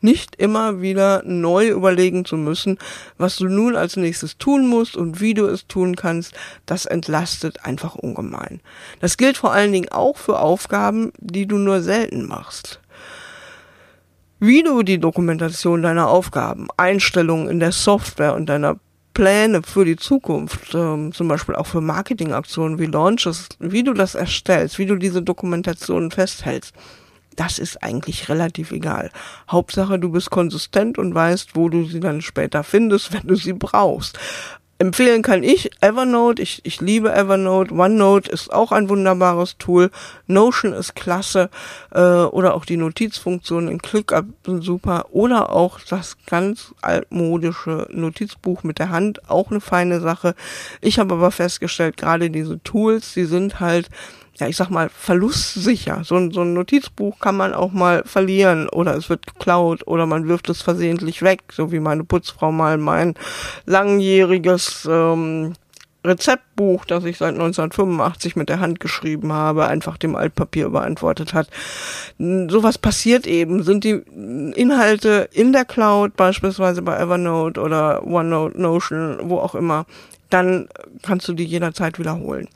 Nicht 0.04 0.36
immer 0.38 0.82
wieder 0.82 1.22
neu 1.26 1.68
überlegen 1.70 2.26
zu 2.26 2.36
müssen, 2.36 2.80
was 3.20 3.36
du 3.36 3.48
nun 3.48 3.76
als 3.76 3.98
nächstes 3.98 4.40
tun 4.40 4.68
musst 4.68 4.98
und 4.98 5.22
wie 5.22 5.36
du 5.36 5.46
es 5.46 5.68
tun 5.68 5.96
kannst, 5.96 6.34
das 6.66 6.88
entlastet 6.88 7.66
einfach 7.66 7.94
ungemein. 7.94 8.62
Das 9.00 9.18
gilt 9.18 9.38
vor 9.38 9.54
allen 9.54 9.72
Dingen 9.72 9.90
auch 9.90 10.18
für 10.18 10.40
Aufgaben, 10.40 11.14
die 11.20 11.46
du 11.46 11.58
nur 11.58 11.82
selten 11.82 12.26
machst 12.26 12.81
wie 14.42 14.64
du 14.64 14.82
die 14.82 15.00
Dokumentation 15.00 15.84
deiner 15.84 16.10
Aufgaben, 16.10 16.68
Einstellungen 16.76 17.48
in 17.48 17.60
der 17.60 17.72
Software 17.72 18.34
und 18.34 18.48
deiner 18.48 18.78
Pläne 19.14 19.62
für 19.62 19.86
die 19.86 19.98
Zukunft, 19.98 20.74
ähm, 20.74 21.12
zum 21.14 21.28
Beispiel 21.28 21.56
auch 21.56 21.68
für 21.68 21.80
Marketingaktionen 21.80 22.80
wie 22.80 22.88
Launches, 22.88 23.50
wie 23.60 23.84
du 23.84 23.94
das 23.94 24.16
erstellst, 24.16 24.80
wie 24.80 24.88
du 24.88 24.96
diese 24.96 25.22
Dokumentationen 25.22 26.10
festhältst, 26.10 26.74
das 27.36 27.60
ist 27.60 27.84
eigentlich 27.84 28.30
relativ 28.30 28.72
egal. 28.72 29.12
Hauptsache, 29.50 30.00
du 30.00 30.10
bist 30.12 30.32
konsistent 30.32 30.98
und 30.98 31.14
weißt, 31.14 31.56
wo 31.56 31.70
du 31.70 31.86
sie 31.86 32.00
dann 32.00 32.22
später 32.22 32.64
findest, 32.64 33.14
wenn 33.14 33.28
du 33.28 33.36
sie 33.36 33.54
brauchst. 33.54 34.18
Empfehlen 34.82 35.22
kann 35.22 35.44
ich 35.44 35.70
Evernote. 35.80 36.42
Ich, 36.42 36.62
ich 36.64 36.82
liebe 36.82 37.14
Evernote. 37.14 37.72
OneNote 37.72 38.32
ist 38.32 38.52
auch 38.52 38.72
ein 38.72 38.90
wunderbares 38.90 39.60
Tool. 39.60 39.92
Notion 40.26 40.74
ist 40.74 40.96
klasse. 40.96 41.52
Äh, 41.94 42.00
oder 42.02 42.56
auch 42.56 42.66
die 42.66 42.78
Notizfunktion 42.78 43.68
in 43.68 43.80
ClickUp 43.80 44.26
sind 44.44 44.64
super. 44.64 45.06
Oder 45.12 45.52
auch 45.52 45.80
das 45.88 46.18
ganz 46.26 46.74
altmodische 46.82 47.90
Notizbuch 47.92 48.64
mit 48.64 48.80
der 48.80 48.90
Hand. 48.90 49.30
Auch 49.30 49.52
eine 49.52 49.62
feine 49.62 50.00
Sache. 50.00 50.34
Ich 50.82 50.98
habe 50.98 51.14
aber 51.14 51.30
festgestellt, 51.30 51.98
gerade 51.98 52.32
diese 52.32 52.60
Tools, 52.64 53.14
die 53.14 53.26
sind 53.26 53.60
halt 53.60 53.88
ja, 54.40 54.48
ich 54.48 54.56
sag 54.56 54.70
mal, 54.70 54.90
verlustsicher. 54.90 56.04
So 56.04 56.16
ein, 56.16 56.32
so 56.32 56.42
ein 56.42 56.54
Notizbuch 56.54 57.20
kann 57.20 57.38
man 57.38 57.54
auch 57.54 57.72
mal 57.72 58.04
verlieren 58.06 58.70
oder 58.70 58.96
es 58.96 59.10
wird 59.10 59.28
geklaut 59.28 59.86
oder 59.86 60.06
man 60.06 60.28
wirft 60.28 60.50
es 60.50 60.62
versehentlich 60.62 61.22
weg, 61.22 61.42
so 61.52 61.72
wie 61.72 61.80
meine 61.80 62.04
Putzfrau 62.04 62.52
mal 62.52 62.78
mein 62.78 63.16
langjähriges 63.66 64.88
ähm, 64.90 65.54
Rezeptbuch, 66.04 66.86
das 66.86 67.04
ich 67.04 67.18
seit 67.18 67.34
1985 67.36 68.36
mit 68.36 68.50
der 68.50 68.60
Hand 68.60 68.80
geschrieben 68.80 69.32
habe, 69.34 69.68
einfach 69.68 69.98
dem 69.98 70.16
Altpapier 70.16 70.70
beantwortet 70.70 71.34
hat. 71.34 71.48
Sowas 72.18 72.78
passiert 72.78 73.28
eben. 73.28 73.62
Sind 73.64 73.84
die 73.84 74.02
Inhalte 74.56 75.30
in 75.32 75.54
der 75.54 75.66
Cloud, 75.66 76.16
beispielsweise 76.16 76.82
bei 76.82 76.98
Evernote 76.98 77.62
oder 77.62 78.06
OneNote, 78.06 78.60
Notion, 78.60 79.20
wo 79.24 79.38
auch 79.38 79.54
immer, 79.54 79.86
dann 80.30 80.70
kannst 81.04 81.28
du 81.28 81.34
die 81.34 81.46
jederzeit 81.46 82.00
wiederholen. 82.00 82.48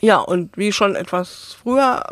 Ja, 0.00 0.18
und 0.18 0.56
wie 0.56 0.72
schon 0.72 0.94
etwas 0.94 1.56
früher 1.62 2.02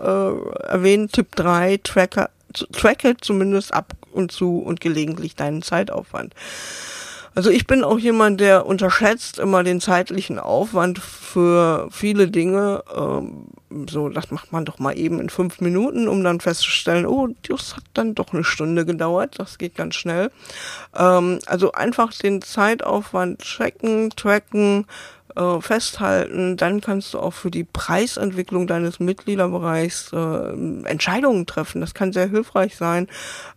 äh, 0.62 0.66
erwähnt, 0.66 1.12
Tipp 1.12 1.37
3, 1.37 1.81
Tracker, 1.85 2.31
tracke 2.72 3.16
zumindest 3.20 3.72
ab 3.72 3.92
und 4.12 4.33
zu 4.33 4.59
und 4.59 4.81
gelegentlich 4.81 5.37
deinen 5.37 5.62
Zeitaufwand. 5.62 6.35
Also 7.37 7.51
ich 7.51 7.66
bin 7.66 7.85
auch 7.85 7.99
jemand, 7.99 8.40
der 8.40 8.64
unterschätzt 8.64 9.38
immer 9.38 9.62
den 9.62 9.83
zeitlichen 9.83 10.38
Aufwand 10.38 10.99
für 10.99 11.87
viele 11.92 12.29
Dinge. 12.29 12.83
Ähm, 12.96 13.49
so, 13.90 14.09
das 14.09 14.31
macht 14.31 14.53
man 14.53 14.64
doch 14.64 14.79
mal 14.79 14.96
eben 14.96 15.20
in 15.20 15.29
fünf 15.29 15.61
Minuten, 15.61 16.09
um 16.09 16.25
dann 16.25 16.40
festzustellen, 16.40 17.05
oh, 17.05 17.29
das 17.46 17.77
hat 17.77 17.85
dann 17.92 18.14
doch 18.14 18.33
eine 18.33 18.42
Stunde 18.42 18.87
gedauert. 18.87 19.35
Das 19.38 19.59
geht 19.59 19.75
ganz 19.75 19.96
schnell. 19.96 20.31
Ähm, 20.96 21.40
also 21.44 21.72
einfach 21.72 22.11
den 22.14 22.40
Zeitaufwand 22.40 23.40
checken, 23.40 24.09
tracken, 24.16 24.87
äh, 25.37 25.61
festhalten. 25.61 26.57
Dann 26.57 26.81
kannst 26.81 27.14
du 27.14 27.18
auch 27.18 27.33
für 27.33 27.51
die 27.51 27.64
Preisentwicklung 27.64 28.66
deines 28.66 29.01
Mitgliederbereichs 29.01 30.12
äh, 30.12 30.87
Entscheidungen 30.88 31.46
treffen. 31.46 31.81
Das 31.81 31.94
kann 31.94 32.12
sehr 32.12 32.29
hilfreich 32.29 32.77
sein, 32.77 33.07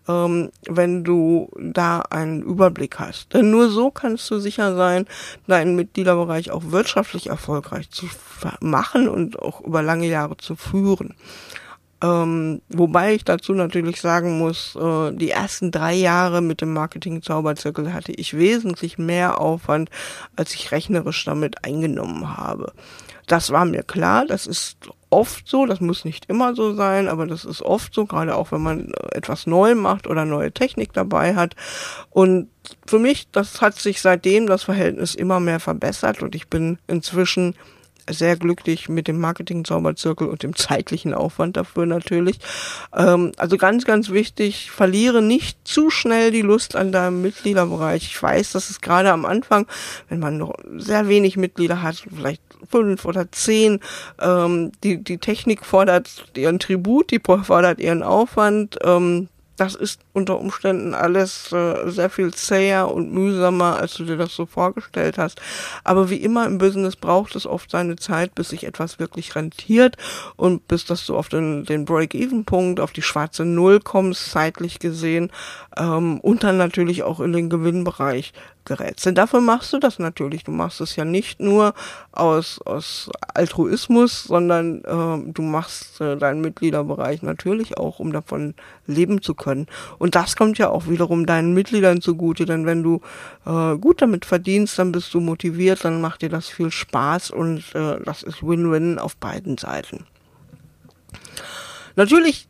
ähm, 0.07 0.51
wenn 0.67 1.03
du 1.03 1.49
da 1.59 2.01
einen 2.09 2.41
Überblick 2.41 2.99
hast. 2.99 3.33
Denn 3.33 3.49
nur 3.49 3.69
so 3.69 3.91
kannst 3.91 4.29
du 4.29 4.39
sicher 4.39 4.75
sein, 4.75 5.05
deinen 5.47 5.75
Mitgliederbereich 5.75 6.51
auch 6.51 6.63
wirtschaftlich 6.65 7.27
erfolgreich 7.27 7.89
zu 7.89 8.07
machen 8.59 9.07
und 9.07 9.39
auch 9.39 9.61
über 9.61 9.81
lange 9.81 10.07
Jahre 10.07 10.37
zu 10.37 10.55
führen. 10.55 11.15
Ähm, 12.01 12.61
wobei 12.69 13.15
ich 13.15 13.25
dazu 13.25 13.53
natürlich 13.53 13.99
sagen 13.99 14.37
muss, 14.37 14.75
äh, 14.75 15.11
die 15.11 15.31
ersten 15.31 15.71
drei 15.71 15.93
Jahre 15.93 16.41
mit 16.41 16.61
dem 16.61 16.73
Marketing-Zauberzirkel 16.73 17.93
hatte 17.93 18.13
ich 18.13 18.37
wesentlich 18.37 18.97
mehr 18.97 19.41
Aufwand, 19.41 19.89
als 20.37 20.53
ich 20.53 20.71
rechnerisch 20.71 21.25
damit 21.25 21.65
eingenommen 21.65 22.37
habe. 22.37 22.71
Das 23.27 23.51
war 23.51 23.65
mir 23.65 23.83
klar, 23.83 24.25
das 24.25 24.47
ist 24.47 24.77
oft 25.09 25.47
so, 25.47 25.65
das 25.65 25.81
muss 25.81 26.05
nicht 26.05 26.25
immer 26.29 26.55
so 26.55 26.73
sein, 26.73 27.07
aber 27.07 27.27
das 27.27 27.43
ist 27.43 27.61
oft 27.61 27.93
so, 27.93 28.05
gerade 28.05 28.35
auch 28.35 28.51
wenn 28.51 28.61
man 28.61 28.91
äh, 28.91 29.17
etwas 29.17 29.45
neu 29.45 29.75
macht 29.75 30.07
oder 30.07 30.23
neue 30.23 30.53
Technik 30.53 30.93
dabei 30.93 31.35
hat. 31.35 31.55
Und 32.11 32.47
für 32.85 32.99
mich, 32.99 33.29
das 33.31 33.61
hat 33.61 33.77
sich 33.77 34.01
seitdem 34.01 34.47
das 34.47 34.63
Verhältnis 34.63 35.15
immer 35.15 35.39
mehr 35.39 35.59
verbessert 35.59 36.23
und 36.23 36.33
ich 36.33 36.47
bin 36.47 36.77
inzwischen 36.87 37.55
sehr 38.09 38.37
glücklich 38.37 38.89
mit 38.89 39.07
dem 39.07 39.19
Marketing-Zauberzirkel 39.19 40.27
und 40.27 40.43
dem 40.43 40.55
zeitlichen 40.55 41.13
Aufwand 41.13 41.57
dafür 41.57 41.85
natürlich. 41.85 42.39
Ähm, 42.95 43.31
also 43.37 43.57
ganz, 43.57 43.85
ganz 43.85 44.09
wichtig, 44.09 44.71
verliere 44.71 45.21
nicht 45.21 45.59
zu 45.67 45.89
schnell 45.89 46.31
die 46.31 46.41
Lust 46.41 46.75
an 46.75 46.91
deinem 46.91 47.21
Mitgliederbereich. 47.21 48.03
Ich 48.03 48.21
weiß, 48.21 48.51
dass 48.51 48.69
es 48.69 48.81
gerade 48.81 49.11
am 49.11 49.25
Anfang, 49.25 49.67
wenn 50.09 50.19
man 50.19 50.37
noch 50.37 50.53
sehr 50.77 51.07
wenig 51.07 51.37
Mitglieder 51.37 51.81
hat, 51.81 52.03
vielleicht 52.15 52.41
fünf 52.69 53.05
oder 53.05 53.31
zehn, 53.31 53.79
ähm, 54.21 54.71
die, 54.83 55.03
die 55.03 55.17
Technik 55.17 55.65
fordert 55.65 56.25
ihren 56.35 56.59
Tribut, 56.59 57.11
die 57.11 57.19
fordert 57.19 57.79
ihren 57.79 58.03
Aufwand. 58.03 58.77
Ähm, 58.83 59.29
das 59.59 59.75
ist 59.75 60.01
unter 60.13 60.39
Umständen 60.39 60.93
alles 60.93 61.51
äh, 61.51 61.89
sehr 61.89 62.09
viel 62.09 62.33
zäher 62.33 62.91
und 62.91 63.11
mühsamer, 63.11 63.77
als 63.77 63.95
du 63.95 64.05
dir 64.05 64.17
das 64.17 64.33
so 64.33 64.45
vorgestellt 64.45 65.17
hast. 65.17 65.41
Aber 65.83 66.09
wie 66.09 66.17
immer 66.17 66.45
im 66.45 66.57
Business 66.57 66.95
braucht 66.95 67.35
es 67.35 67.45
oft 67.45 67.69
seine 67.69 67.97
Zeit, 67.97 68.35
bis 68.35 68.49
sich 68.49 68.65
etwas 68.65 68.99
wirklich 68.99 69.35
rentiert 69.35 69.97
und 70.37 70.67
bis 70.67 70.85
dass 70.85 71.05
du 71.05 71.17
auf 71.17 71.29
den, 71.29 71.65
den 71.65 71.85
Break-Even-Punkt, 71.85 72.79
auf 72.79 72.93
die 72.93 73.01
schwarze 73.01 73.43
Null 73.43 73.79
kommst, 73.81 74.31
zeitlich 74.31 74.79
gesehen, 74.79 75.31
ähm, 75.77 76.19
und 76.19 76.43
dann 76.43 76.57
natürlich 76.57 77.03
auch 77.03 77.19
in 77.19 77.33
den 77.33 77.49
Gewinnbereich 77.49 78.33
Denn 78.69 79.15
dafür 79.15 79.41
machst 79.41 79.73
du 79.73 79.79
das 79.79 79.99
natürlich. 79.99 80.43
Du 80.43 80.51
machst 80.51 80.81
es 80.81 80.95
ja 80.95 81.05
nicht 81.05 81.39
nur 81.39 81.73
aus, 82.11 82.59
aus 82.65 83.09
Altruismus, 83.33 84.25
sondern 84.25 84.83
äh, 84.83 85.31
du 85.31 85.41
machst 85.41 86.01
äh, 86.01 86.17
deinen 86.17 86.41
Mitgliederbereich 86.41 87.21
natürlich 87.21 87.77
auch, 87.77 87.99
um 87.99 88.11
davon 88.11 88.53
leben 88.85 89.21
zu 89.21 89.33
können. 89.33 89.67
Und 89.97 90.15
das 90.15 90.35
kommt 90.35 90.57
ja 90.57 90.69
auch 90.69 90.87
wiederum 90.87 91.25
deinen 91.25 91.53
Mitgliedern 91.53 92.01
zugute, 92.01 92.45
denn 92.45 92.65
wenn 92.65 92.83
du 92.83 93.01
äh, 93.45 93.77
gut 93.77 94.01
damit 94.01 94.25
verdienst, 94.25 94.77
dann 94.77 94.91
bist 94.91 95.13
du 95.13 95.19
motiviert, 95.19 95.85
dann 95.85 96.01
macht 96.01 96.21
dir 96.21 96.29
das 96.29 96.47
viel 96.47 96.71
Spaß 96.71 97.31
und 97.31 97.63
äh, 97.73 97.99
das 98.03 98.23
ist 98.23 98.43
Win-Win 98.43 98.99
auf 98.99 99.15
beiden 99.15 99.57
Seiten. 99.57 100.05
Natürlich 101.95 102.48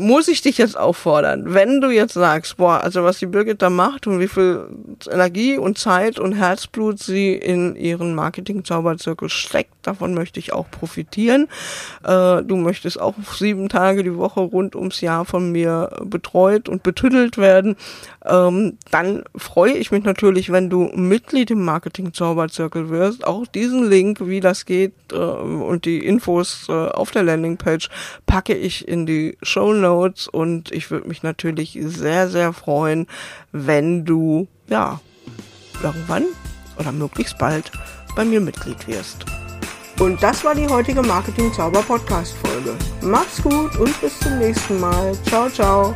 muss 0.00 0.28
ich 0.28 0.42
dich 0.42 0.58
jetzt 0.58 0.76
auffordern, 0.76 1.44
wenn 1.46 1.80
du 1.80 1.90
jetzt 1.90 2.14
sagst, 2.14 2.56
boah, 2.56 2.82
also 2.82 3.04
was 3.04 3.18
die 3.18 3.26
Birgit 3.26 3.62
da 3.62 3.70
macht 3.70 4.06
und 4.06 4.18
wie 4.18 4.28
viel 4.28 4.66
Energie 5.10 5.58
und 5.58 5.78
Zeit 5.78 6.18
und 6.18 6.32
Herzblut 6.32 6.98
sie 6.98 7.34
in 7.34 7.76
ihren 7.76 8.14
Marketing-Zauberzirkel 8.14 9.28
steckt, 9.28 9.74
davon 9.82 10.14
möchte 10.14 10.40
ich 10.40 10.52
auch 10.52 10.70
profitieren. 10.70 11.48
Äh, 12.02 12.42
du 12.42 12.56
möchtest 12.56 13.00
auch 13.00 13.14
sieben 13.36 13.68
Tage 13.68 14.02
die 14.02 14.16
Woche 14.16 14.40
rund 14.40 14.74
ums 14.74 15.00
Jahr 15.00 15.24
von 15.24 15.52
mir 15.52 15.90
betreut 16.04 16.68
und 16.68 16.82
betüttelt 16.82 17.38
werden. 17.38 17.76
Ähm, 18.24 18.78
dann 18.90 19.24
freue 19.36 19.72
ich 19.72 19.90
mich 19.90 20.04
natürlich, 20.04 20.50
wenn 20.50 20.70
du 20.70 20.90
Mitglied 20.94 21.50
im 21.50 21.64
Marketing-Zauberzirkel 21.64 22.90
wirst. 22.90 23.26
Auch 23.26 23.46
diesen 23.46 23.88
Link, 23.88 24.26
wie 24.26 24.40
das 24.40 24.64
geht 24.64 24.94
äh, 25.12 25.16
und 25.16 25.84
die 25.84 26.04
Infos 26.04 26.66
äh, 26.68 26.72
auf 26.72 27.10
der 27.10 27.22
Landingpage 27.22 27.88
packe 28.26 28.54
ich 28.54 28.88
in 28.88 29.06
die 29.06 29.36
Show 29.42 29.72
Notes 29.72 29.89
Notes 29.90 30.28
und 30.28 30.70
ich 30.70 30.90
würde 30.90 31.08
mich 31.08 31.22
natürlich 31.22 31.78
sehr, 31.82 32.28
sehr 32.28 32.52
freuen, 32.52 33.06
wenn 33.52 34.04
du, 34.04 34.46
ja, 34.68 35.00
irgendwann 35.82 36.26
oder 36.78 36.92
möglichst 36.92 37.38
bald 37.38 37.72
bei 38.14 38.24
mir 38.24 38.40
Mitglied 38.40 38.86
wirst. 38.86 39.24
Und 39.98 40.22
das 40.22 40.44
war 40.44 40.54
die 40.54 40.68
heutige 40.68 41.02
Marketing 41.02 41.52
Zauber 41.52 41.82
Podcast 41.82 42.34
Folge. 42.38 42.74
Mach's 43.02 43.42
gut 43.42 43.76
und 43.76 44.00
bis 44.00 44.18
zum 44.20 44.38
nächsten 44.38 44.80
Mal. 44.80 45.12
Ciao, 45.24 45.50
ciao. 45.50 45.94